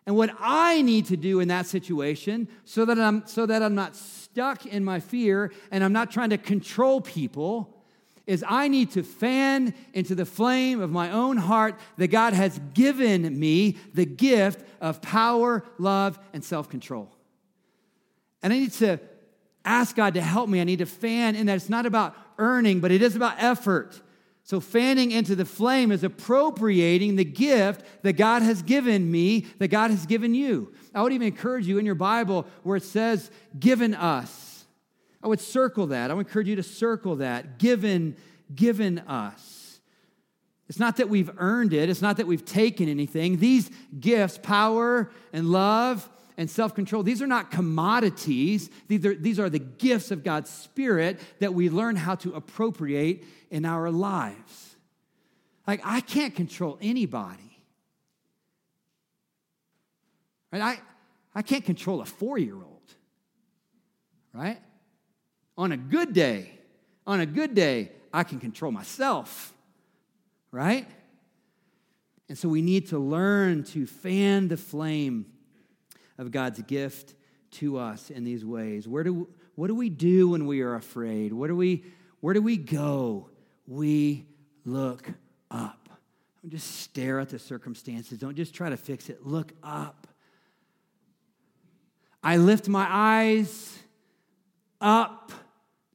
And 0.06 0.16
what 0.16 0.30
I 0.38 0.82
need 0.82 1.06
to 1.06 1.16
do 1.16 1.40
in 1.40 1.48
that 1.48 1.66
situation 1.66 2.48
so 2.64 2.84
that 2.84 2.98
I'm 2.98 3.26
so 3.26 3.46
that 3.46 3.62
I'm 3.62 3.74
not 3.74 3.96
stuck 3.96 4.64
in 4.64 4.84
my 4.84 5.00
fear 5.00 5.52
and 5.70 5.82
I'm 5.82 5.92
not 5.92 6.10
trying 6.10 6.30
to 6.30 6.38
control 6.38 7.00
people 7.00 7.75
is 8.26 8.44
I 8.46 8.68
need 8.68 8.90
to 8.92 9.02
fan 9.02 9.74
into 9.92 10.14
the 10.14 10.26
flame 10.26 10.80
of 10.80 10.90
my 10.90 11.10
own 11.10 11.36
heart 11.36 11.78
that 11.96 12.08
God 12.08 12.32
has 12.32 12.58
given 12.74 13.38
me 13.38 13.76
the 13.94 14.06
gift 14.06 14.64
of 14.80 15.00
power, 15.00 15.64
love, 15.78 16.18
and 16.32 16.44
self 16.44 16.68
control. 16.68 17.10
And 18.42 18.52
I 18.52 18.58
need 18.58 18.72
to 18.74 18.98
ask 19.64 19.94
God 19.96 20.14
to 20.14 20.20
help 20.20 20.48
me. 20.48 20.60
I 20.60 20.64
need 20.64 20.78
to 20.78 20.86
fan 20.86 21.36
in 21.36 21.46
that 21.46 21.56
it's 21.56 21.68
not 21.68 21.86
about 21.86 22.16
earning, 22.38 22.80
but 22.80 22.90
it 22.90 23.02
is 23.02 23.16
about 23.16 23.42
effort. 23.42 24.00
So, 24.42 24.60
fanning 24.60 25.10
into 25.10 25.34
the 25.34 25.44
flame 25.44 25.90
is 25.90 26.04
appropriating 26.04 27.16
the 27.16 27.24
gift 27.24 27.84
that 28.02 28.12
God 28.12 28.42
has 28.42 28.62
given 28.62 29.10
me, 29.10 29.46
that 29.58 29.68
God 29.68 29.90
has 29.90 30.06
given 30.06 30.36
you. 30.36 30.72
I 30.94 31.02
would 31.02 31.12
even 31.12 31.26
encourage 31.26 31.66
you 31.66 31.78
in 31.78 31.86
your 31.86 31.96
Bible 31.96 32.46
where 32.62 32.76
it 32.76 32.84
says, 32.84 33.28
given 33.58 33.92
us. 33.92 34.45
I 35.26 35.28
would 35.28 35.40
circle 35.40 35.88
that. 35.88 36.12
I 36.12 36.14
would 36.14 36.28
encourage 36.28 36.46
you 36.46 36.54
to 36.54 36.62
circle 36.62 37.16
that. 37.16 37.58
Given, 37.58 38.14
given 38.54 39.00
us. 39.00 39.80
It's 40.68 40.78
not 40.78 40.98
that 40.98 41.08
we've 41.08 41.32
earned 41.38 41.72
it, 41.72 41.90
it's 41.90 42.00
not 42.00 42.18
that 42.18 42.28
we've 42.28 42.44
taken 42.44 42.88
anything. 42.88 43.38
These 43.38 43.72
gifts, 43.98 44.38
power 44.40 45.10
and 45.32 45.50
love 45.50 46.08
and 46.36 46.48
self 46.48 46.76
control, 46.76 47.02
these 47.02 47.20
are 47.22 47.26
not 47.26 47.50
commodities. 47.50 48.70
These 48.86 49.04
are, 49.04 49.16
these 49.16 49.40
are 49.40 49.50
the 49.50 49.58
gifts 49.58 50.12
of 50.12 50.22
God's 50.22 50.48
Spirit 50.48 51.18
that 51.40 51.52
we 51.52 51.70
learn 51.70 51.96
how 51.96 52.14
to 52.16 52.32
appropriate 52.32 53.24
in 53.50 53.64
our 53.64 53.90
lives. 53.90 54.76
Like, 55.66 55.80
I 55.82 56.02
can't 56.02 56.36
control 56.36 56.78
anybody. 56.80 57.58
Right? 60.52 60.62
I, 60.62 60.78
I 61.34 61.42
can't 61.42 61.64
control 61.64 62.00
a 62.00 62.06
four 62.06 62.38
year 62.38 62.54
old. 62.54 62.94
Right? 64.32 64.60
On 65.58 65.72
a 65.72 65.76
good 65.76 66.12
day, 66.12 66.50
on 67.06 67.20
a 67.20 67.26
good 67.26 67.54
day, 67.54 67.92
I 68.12 68.24
can 68.24 68.40
control 68.40 68.72
myself, 68.72 69.52
right? 70.50 70.86
And 72.28 72.36
so 72.36 72.48
we 72.48 72.62
need 72.62 72.88
to 72.88 72.98
learn 72.98 73.64
to 73.64 73.86
fan 73.86 74.48
the 74.48 74.56
flame 74.56 75.26
of 76.18 76.30
God's 76.30 76.60
gift 76.62 77.14
to 77.52 77.78
us 77.78 78.10
in 78.10 78.24
these 78.24 78.44
ways. 78.44 78.88
Where 78.88 79.04
do, 79.04 79.28
what 79.54 79.68
do 79.68 79.74
we 79.74 79.88
do 79.88 80.30
when 80.30 80.46
we 80.46 80.60
are 80.62 80.74
afraid? 80.74 81.32
Where 81.32 81.48
do 81.48 81.56
we, 81.56 81.84
where 82.20 82.34
do 82.34 82.42
we 82.42 82.56
go? 82.56 83.30
We 83.66 84.26
look 84.64 85.08
up. 85.50 85.88
Don't 86.42 86.50
just 86.50 86.80
stare 86.80 87.20
at 87.20 87.28
the 87.28 87.38
circumstances. 87.38 88.18
Don't 88.18 88.36
just 88.36 88.54
try 88.54 88.68
to 88.68 88.76
fix 88.76 89.08
it. 89.08 89.26
Look 89.26 89.52
up. 89.62 90.06
I 92.22 92.38
lift 92.38 92.68
my 92.68 92.86
eyes 92.88 93.78
up 94.80 95.32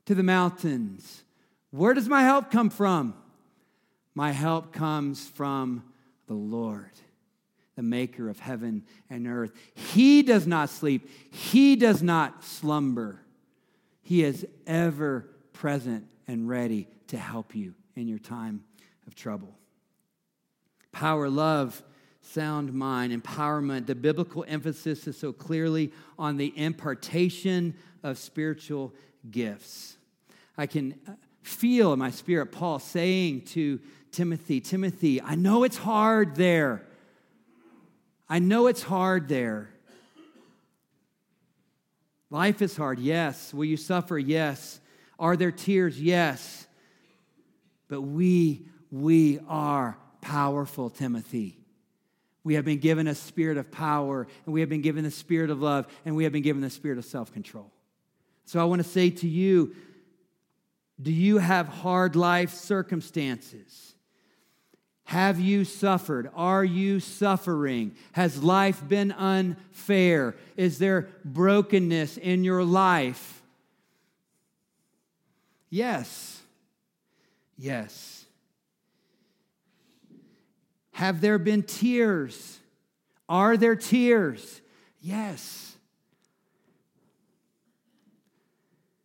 to 0.06 0.16
the 0.16 0.24
mountains. 0.24 1.24
Where 1.72 1.94
does 1.94 2.10
my 2.10 2.24
help 2.24 2.52
come 2.52 2.70
from? 2.70 3.14
My 4.14 4.32
help 4.32 4.74
comes 4.74 5.28
from 5.28 5.84
the 6.28 6.34
Lord, 6.34 6.92
the 7.76 7.84
maker 7.84 8.30
of 8.30 8.40
heaven 8.40 8.84
and 9.10 9.28
earth. 9.28 9.52
He 9.74 10.22
does 10.22 10.46
not 10.46 10.70
sleep, 10.70 11.10
He 11.32 11.76
does 11.76 12.02
not 12.02 12.44
slumber. 12.44 13.22
He 14.02 14.24
is 14.24 14.46
ever 14.68 15.30
present 15.54 16.08
and 16.28 16.50
ready 16.50 16.88
to 17.08 17.18
help 17.18 17.56
you 17.56 17.74
in 17.96 18.08
your 18.08 18.20
time 18.20 18.64
of 19.08 19.16
trouble. 19.16 19.56
Power, 20.92 21.30
love, 21.30 21.82
sound 22.22 22.74
mind, 22.74 23.14
empowerment. 23.14 23.86
The 23.86 23.96
biblical 23.96 24.44
emphasis 24.48 25.08
is 25.08 25.18
so 25.18 25.32
clearly 25.32 25.92
on 26.20 26.38
the 26.38 26.54
impartation 26.58 27.76
of 28.04 28.18
spiritual 28.18 28.94
gifts. 29.30 29.98
I 30.58 30.66
can 30.68 30.96
uh, 31.08 31.12
feel 31.44 31.94
in 31.94 32.00
my 32.00 32.12
spirit 32.12 32.48
Paul 32.48 32.80
saying 32.80 33.42
to 33.42 33.80
Timothy, 34.12 34.60
Timothy, 34.60 35.22
I 35.22 35.36
know 35.36 35.64
it's 35.64 35.78
hard 35.78 36.36
there. 36.36 36.86
I 38.28 38.40
know 38.40 38.68
it's 38.68 38.84
hard 38.84 39.28
there. 39.28 39.70
Life 42.30 42.62
is 42.62 42.78
hard, 42.78 43.00
yes. 43.00 43.54
Will 43.54 43.66
you 43.66 43.78
suffer? 43.78 44.18
Yes. 44.18 44.80
Are 45.20 45.36
there 45.36 45.52
tears? 45.52 46.02
Yes. 46.02 46.66
But 47.90 48.02
we, 48.02 48.66
we 48.90 49.40
are 49.50 49.98
powerful, 50.22 50.90
Timothy. 50.90 51.58
We 52.44 52.56
have 52.56 52.66
been 52.66 52.80
given 52.80 53.08
a 53.08 53.16
spirit 53.16 53.58
of 53.58 53.70
power, 53.70 54.28
and 54.46 54.54
we 54.54 54.62
have 54.62 54.70
been 54.70 54.82
given 54.82 55.04
the 55.04 55.12
spirit 55.12 55.50
of 55.50 55.62
love, 55.62 55.88
and 56.06 56.16
we 56.16 56.24
have 56.24 56.34
been 56.34 56.41
given 56.41 56.62
the 56.62 56.70
spirit 56.70 56.98
of 56.98 57.06
self 57.06 57.34
control. 57.34 57.72
So 58.52 58.60
I 58.60 58.66
want 58.66 58.84
to 58.84 58.89
say 58.89 59.10
to 59.10 59.30
you, 59.30 59.74
do 61.02 61.10
you 61.10 61.38
have 61.38 61.70
hard 61.70 62.18
life 62.18 62.54
circumstances? 62.54 63.95
Have 65.06 65.39
you 65.39 65.64
suffered? 65.64 66.30
Are 66.36 66.66
you 66.66 66.99
suffering? 66.99 67.95
Has 68.12 68.43
life 68.43 68.86
been 68.86 69.14
unfair? 69.14 70.36
Is 70.58 70.80
there 70.80 71.08
brokenness 71.24 72.18
in 72.18 72.43
your 72.43 72.66
life? 72.66 73.41
Yes. 75.70 76.41
Yes. 77.58 78.26
Have 80.91 81.22
there 81.22 81.39
been 81.39 81.64
tears? 81.64 82.60
Are 83.30 83.56
there 83.56 83.78
tears? 83.78 84.60
Yes. 84.99 85.70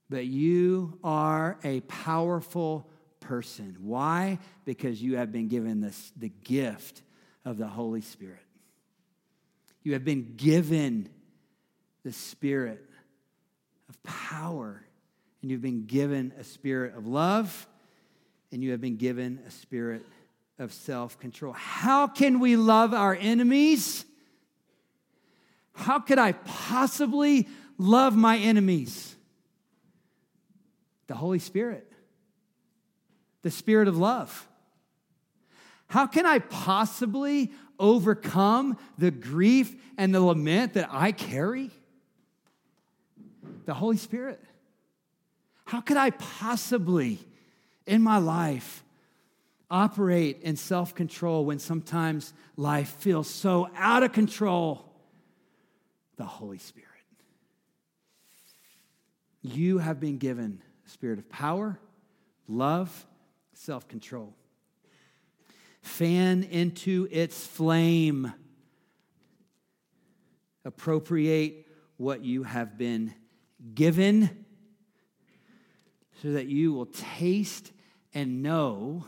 But 0.09 0.27
you 0.27 0.99
are 1.03 1.59
a 1.65 1.81
powerful 1.81 2.89
person. 3.21 3.77
Why? 3.81 4.39
Because 4.65 5.03
you 5.03 5.17
have 5.17 5.33
been 5.33 5.49
given 5.49 5.81
this, 5.81 6.13
the 6.17 6.29
gift 6.29 7.03
of 7.45 7.59
the 7.59 7.67
Holy 7.67 8.01
Spirit. 8.01 8.41
You 9.83 9.95
have 9.95 10.05
been 10.05 10.35
given 10.37 11.09
the 12.05 12.13
spirit 12.13 12.85
of 13.89 14.01
power, 14.05 14.83
and 15.43 15.51
you've 15.51 15.63
been 15.63 15.87
given 15.87 16.33
a 16.39 16.45
spirit 16.45 16.95
of 16.97 17.07
love, 17.07 17.67
and 18.53 18.63
you 18.63 18.71
have 18.71 18.81
been 18.81 18.97
given 18.97 19.41
a 19.47 19.51
spirit 19.51 20.05
of 20.59 20.73
self 20.73 21.19
control. 21.19 21.53
How 21.53 22.07
can 22.07 22.39
we 22.41 22.57
love 22.57 22.95
our 22.95 23.15
enemies? 23.15 24.05
How 25.75 25.99
could 25.99 26.19
I 26.19 26.33
possibly 26.33 27.49
love 27.77 28.17
my 28.17 28.39
enemies? 28.39 29.16
The 31.07 31.15
Holy 31.15 31.39
Spirit, 31.39 31.91
the 33.43 33.51
Spirit 33.51 33.89
of 33.89 33.97
love. 33.97 34.49
How 35.89 36.07
can 36.07 36.27
I 36.27 36.41
possibly 36.41 37.53
overcome 37.79 38.77
the 38.99 39.11
grief 39.11 39.75
and 39.97 40.15
the 40.15 40.21
lament 40.21 40.75
that 40.75 40.89
I 40.91 41.13
carry? 41.13 41.71
The 43.67 43.75
Holy 43.75 43.97
Spirit. 43.97 44.43
How 45.65 45.81
could 45.81 45.97
I 45.97 46.11
possibly 46.11 47.19
in 47.87 48.03
my 48.03 48.19
life 48.19 48.85
operate 49.71 50.41
in 50.43 50.57
self 50.57 50.95
control 50.95 51.45
when 51.45 51.59
sometimes 51.59 52.33
life 52.57 52.89
feels 52.99 53.29
so 53.29 53.69
out 53.77 54.03
of 54.03 54.13
control? 54.13 54.85
The 56.17 56.25
Holy 56.25 56.59
Spirit. 56.59 56.87
You 59.43 59.79
have 59.79 60.01
been 60.01 60.19
given 60.19 60.63
spirit 60.87 61.19
of 61.19 61.29
power, 61.29 61.79
love, 62.49 63.07
self 63.53 63.89
control. 63.89 64.35
Fan 65.83 66.43
into 66.45 67.07
its 67.11 67.47
flame. 67.47 68.33
Appropriate 70.65 71.67
what 71.97 72.25
you 72.25 72.43
have 72.43 72.77
been 72.77 73.15
given 73.75 74.45
so 76.23 76.33
that 76.33 76.47
you 76.47 76.73
will 76.73 76.87
taste 76.87 77.73
and 78.15 78.43
know 78.43 79.07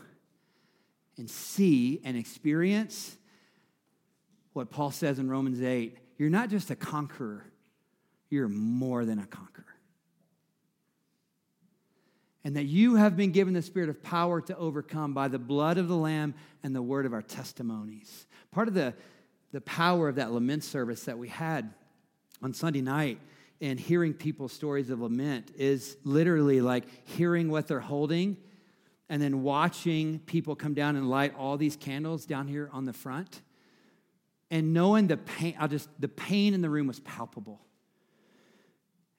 and 1.17 1.29
see 1.29 1.99
and 2.03 2.15
experience 2.15 3.17
what 4.53 4.69
Paul 4.69 4.91
says 4.91 5.19
in 5.19 5.29
Romans 5.29 5.61
8 5.61 5.97
you're 6.19 6.29
not 6.29 6.49
just 6.49 6.69
a 6.69 6.75
conqueror, 6.75 7.45
you're 8.29 8.49
more 8.49 9.05
than 9.05 9.19
a 9.19 9.25
conqueror. 9.25 9.58
And 12.43 12.55
that 12.55 12.65
you 12.65 12.95
have 12.95 13.17
been 13.17 13.31
given 13.31 13.53
the 13.53 13.61
spirit 13.61 13.89
of 13.89 14.01
power 14.01 14.39
to 14.41 14.57
overcome 14.57 15.13
by 15.13 15.27
the 15.27 15.39
blood 15.39 15.77
of 15.77 15.87
the 15.87 15.95
Lamb 15.95 16.33
and 16.63 16.73
the 16.73 16.81
word 16.81 17.05
of 17.05 17.13
our 17.13 17.21
testimonies. 17.21 18.27
Part 18.51 18.67
of 18.67 18.73
the, 18.73 18.93
the 19.51 19.61
power 19.61 20.07
of 20.07 20.15
that 20.15 20.31
lament 20.31 20.63
service 20.63 21.03
that 21.03 21.17
we 21.17 21.27
had 21.27 21.73
on 22.41 22.53
Sunday 22.53 22.81
night 22.81 23.19
and 23.61 23.79
hearing 23.79 24.13
people's 24.13 24.53
stories 24.53 24.89
of 24.89 25.01
lament 25.01 25.51
is 25.57 25.97
literally 26.03 26.61
like 26.61 26.85
hearing 27.07 27.49
what 27.49 27.67
they're 27.67 27.79
holding 27.79 28.37
and 29.09 29.21
then 29.21 29.41
watching 29.41 30.19
people 30.19 30.55
come 30.55 30.73
down 30.73 30.95
and 30.95 31.09
light 31.09 31.33
all 31.37 31.57
these 31.57 31.75
candles 31.75 32.25
down 32.25 32.47
here 32.47 32.69
on 32.71 32.85
the 32.85 32.93
front 32.93 33.41
and 34.51 34.73
knowing 34.73 35.07
the 35.07 35.17
pain 35.17 35.55
i 35.59 35.67
just 35.67 35.89
the 35.99 36.07
pain 36.07 36.53
in 36.53 36.61
the 36.61 36.69
room 36.69 36.87
was 36.87 36.99
palpable 37.01 37.59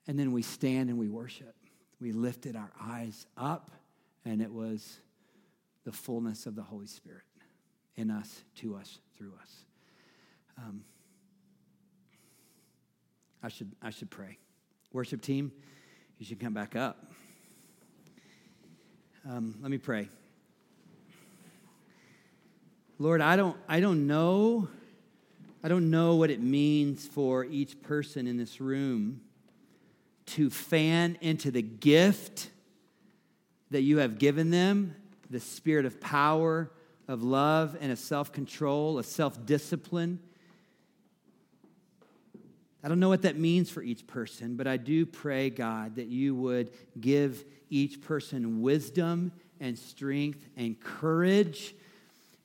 and 0.06 0.18
then 0.18 0.32
we 0.32 0.42
stand 0.42 0.88
and 0.88 0.98
we 0.98 1.08
worship 1.08 1.54
we 2.00 2.12
lifted 2.12 2.56
our 2.56 2.70
eyes 2.80 3.26
up 3.36 3.70
and 4.24 4.40
it 4.40 4.52
was 4.52 4.98
the 5.84 5.92
fullness 5.92 6.46
of 6.46 6.54
the 6.54 6.62
holy 6.62 6.86
spirit 6.86 7.22
in 7.96 8.10
us 8.10 8.42
to 8.56 8.76
us 8.76 8.98
through 9.16 9.32
us 9.40 9.64
um, 10.58 10.84
I 13.42 13.48
should, 13.48 13.72
I 13.80 13.90
should 13.90 14.10
pray. 14.10 14.36
Worship 14.92 15.22
team, 15.22 15.52
you 16.18 16.26
should 16.26 16.40
come 16.40 16.52
back 16.52 16.76
up. 16.76 17.10
Um, 19.28 19.56
let 19.62 19.70
me 19.70 19.78
pray. 19.78 20.08
Lord, 22.98 23.22
I 23.22 23.36
don't, 23.36 23.56
I 23.66 23.80
don't 23.80 24.06
know, 24.06 24.68
I 25.64 25.68
don't 25.68 25.90
know 25.90 26.16
what 26.16 26.30
it 26.30 26.42
means 26.42 27.06
for 27.06 27.44
each 27.46 27.80
person 27.82 28.26
in 28.26 28.36
this 28.36 28.60
room 28.60 29.22
to 30.30 30.50
fan 30.50 31.18
into 31.20 31.50
the 31.50 31.62
gift 31.62 32.50
that 33.70 33.82
you 33.82 33.98
have 33.98 34.18
given 34.18 34.50
them, 34.50 34.94
the 35.30 35.40
spirit 35.40 35.86
of 35.86 36.00
power, 36.00 36.70
of 37.08 37.22
love, 37.22 37.76
and 37.80 37.92
of 37.92 37.98
self 37.98 38.32
control, 38.32 38.98
of 38.98 39.06
self 39.06 39.44
discipline 39.46 40.20
I 42.82 42.88
don't 42.88 42.98
know 42.98 43.10
what 43.10 43.22
that 43.22 43.38
means 43.38 43.68
for 43.70 43.82
each 43.82 44.06
person, 44.06 44.56
but 44.56 44.66
I 44.66 44.78
do 44.78 45.04
pray, 45.04 45.50
God, 45.50 45.96
that 45.96 46.06
you 46.06 46.34
would 46.34 46.70
give 46.98 47.44
each 47.68 48.00
person 48.00 48.62
wisdom 48.62 49.32
and 49.60 49.78
strength 49.78 50.48
and 50.56 50.80
courage 50.80 51.74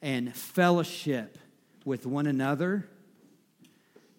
and 0.02 0.36
fellowship 0.36 1.38
with 1.86 2.06
one 2.06 2.28
another 2.28 2.90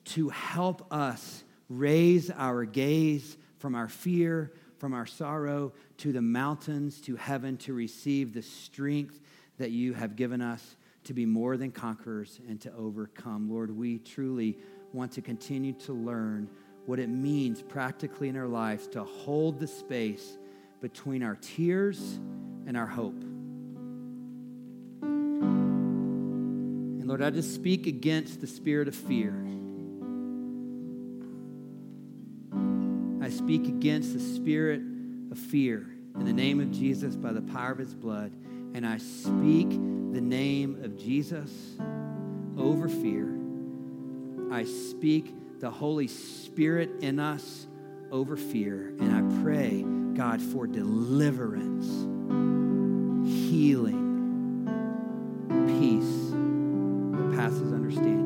to 0.06 0.30
help 0.30 0.90
us 0.90 1.44
raise 1.68 2.30
our 2.30 2.64
gaze 2.64 3.36
from 3.66 3.74
our 3.74 3.88
fear, 3.88 4.52
from 4.78 4.94
our 4.94 5.06
sorrow, 5.06 5.72
to 5.96 6.12
the 6.12 6.22
mountains, 6.22 7.00
to 7.00 7.16
heaven, 7.16 7.56
to 7.56 7.72
receive 7.72 8.32
the 8.32 8.40
strength 8.40 9.18
that 9.58 9.72
you 9.72 9.92
have 9.92 10.14
given 10.14 10.40
us 10.40 10.76
to 11.02 11.12
be 11.12 11.26
more 11.26 11.56
than 11.56 11.72
conquerors 11.72 12.38
and 12.48 12.60
to 12.60 12.72
overcome. 12.76 13.50
Lord, 13.50 13.76
we 13.76 13.98
truly 13.98 14.56
want 14.92 15.10
to 15.10 15.20
continue 15.20 15.72
to 15.72 15.92
learn 15.92 16.48
what 16.84 17.00
it 17.00 17.08
means 17.08 17.60
practically 17.60 18.28
in 18.28 18.36
our 18.36 18.46
lives 18.46 18.86
to 18.86 19.02
hold 19.02 19.58
the 19.58 19.66
space 19.66 20.38
between 20.80 21.24
our 21.24 21.34
tears 21.34 22.20
and 22.68 22.76
our 22.76 22.86
hope. 22.86 23.20
And 27.00 27.08
Lord, 27.08 27.20
I 27.20 27.30
just 27.30 27.52
speak 27.52 27.88
against 27.88 28.40
the 28.40 28.46
spirit 28.46 28.86
of 28.86 28.94
fear. 28.94 29.34
speak 33.46 33.68
against 33.68 34.12
the 34.12 34.18
spirit 34.18 34.80
of 35.30 35.38
fear 35.38 35.86
in 36.16 36.24
the 36.24 36.32
name 36.32 36.58
of 36.58 36.72
Jesus 36.72 37.14
by 37.14 37.32
the 37.32 37.42
power 37.42 37.70
of 37.70 37.78
his 37.78 37.94
blood. 37.94 38.32
And 38.74 38.84
I 38.84 38.98
speak 38.98 39.70
the 39.70 40.20
name 40.20 40.82
of 40.82 40.98
Jesus 40.98 41.52
over 42.58 42.88
fear. 42.88 43.38
I 44.50 44.64
speak 44.64 45.60
the 45.60 45.70
Holy 45.70 46.08
Spirit 46.08 46.90
in 47.02 47.20
us 47.20 47.68
over 48.10 48.36
fear. 48.36 48.92
And 48.98 49.14
I 49.14 49.42
pray, 49.44 49.84
God, 50.16 50.42
for 50.42 50.66
deliverance, 50.66 51.86
healing, 53.48 54.66
peace 55.78 56.32
that 57.16 57.36
passes 57.38 57.72
understanding. 57.72 58.25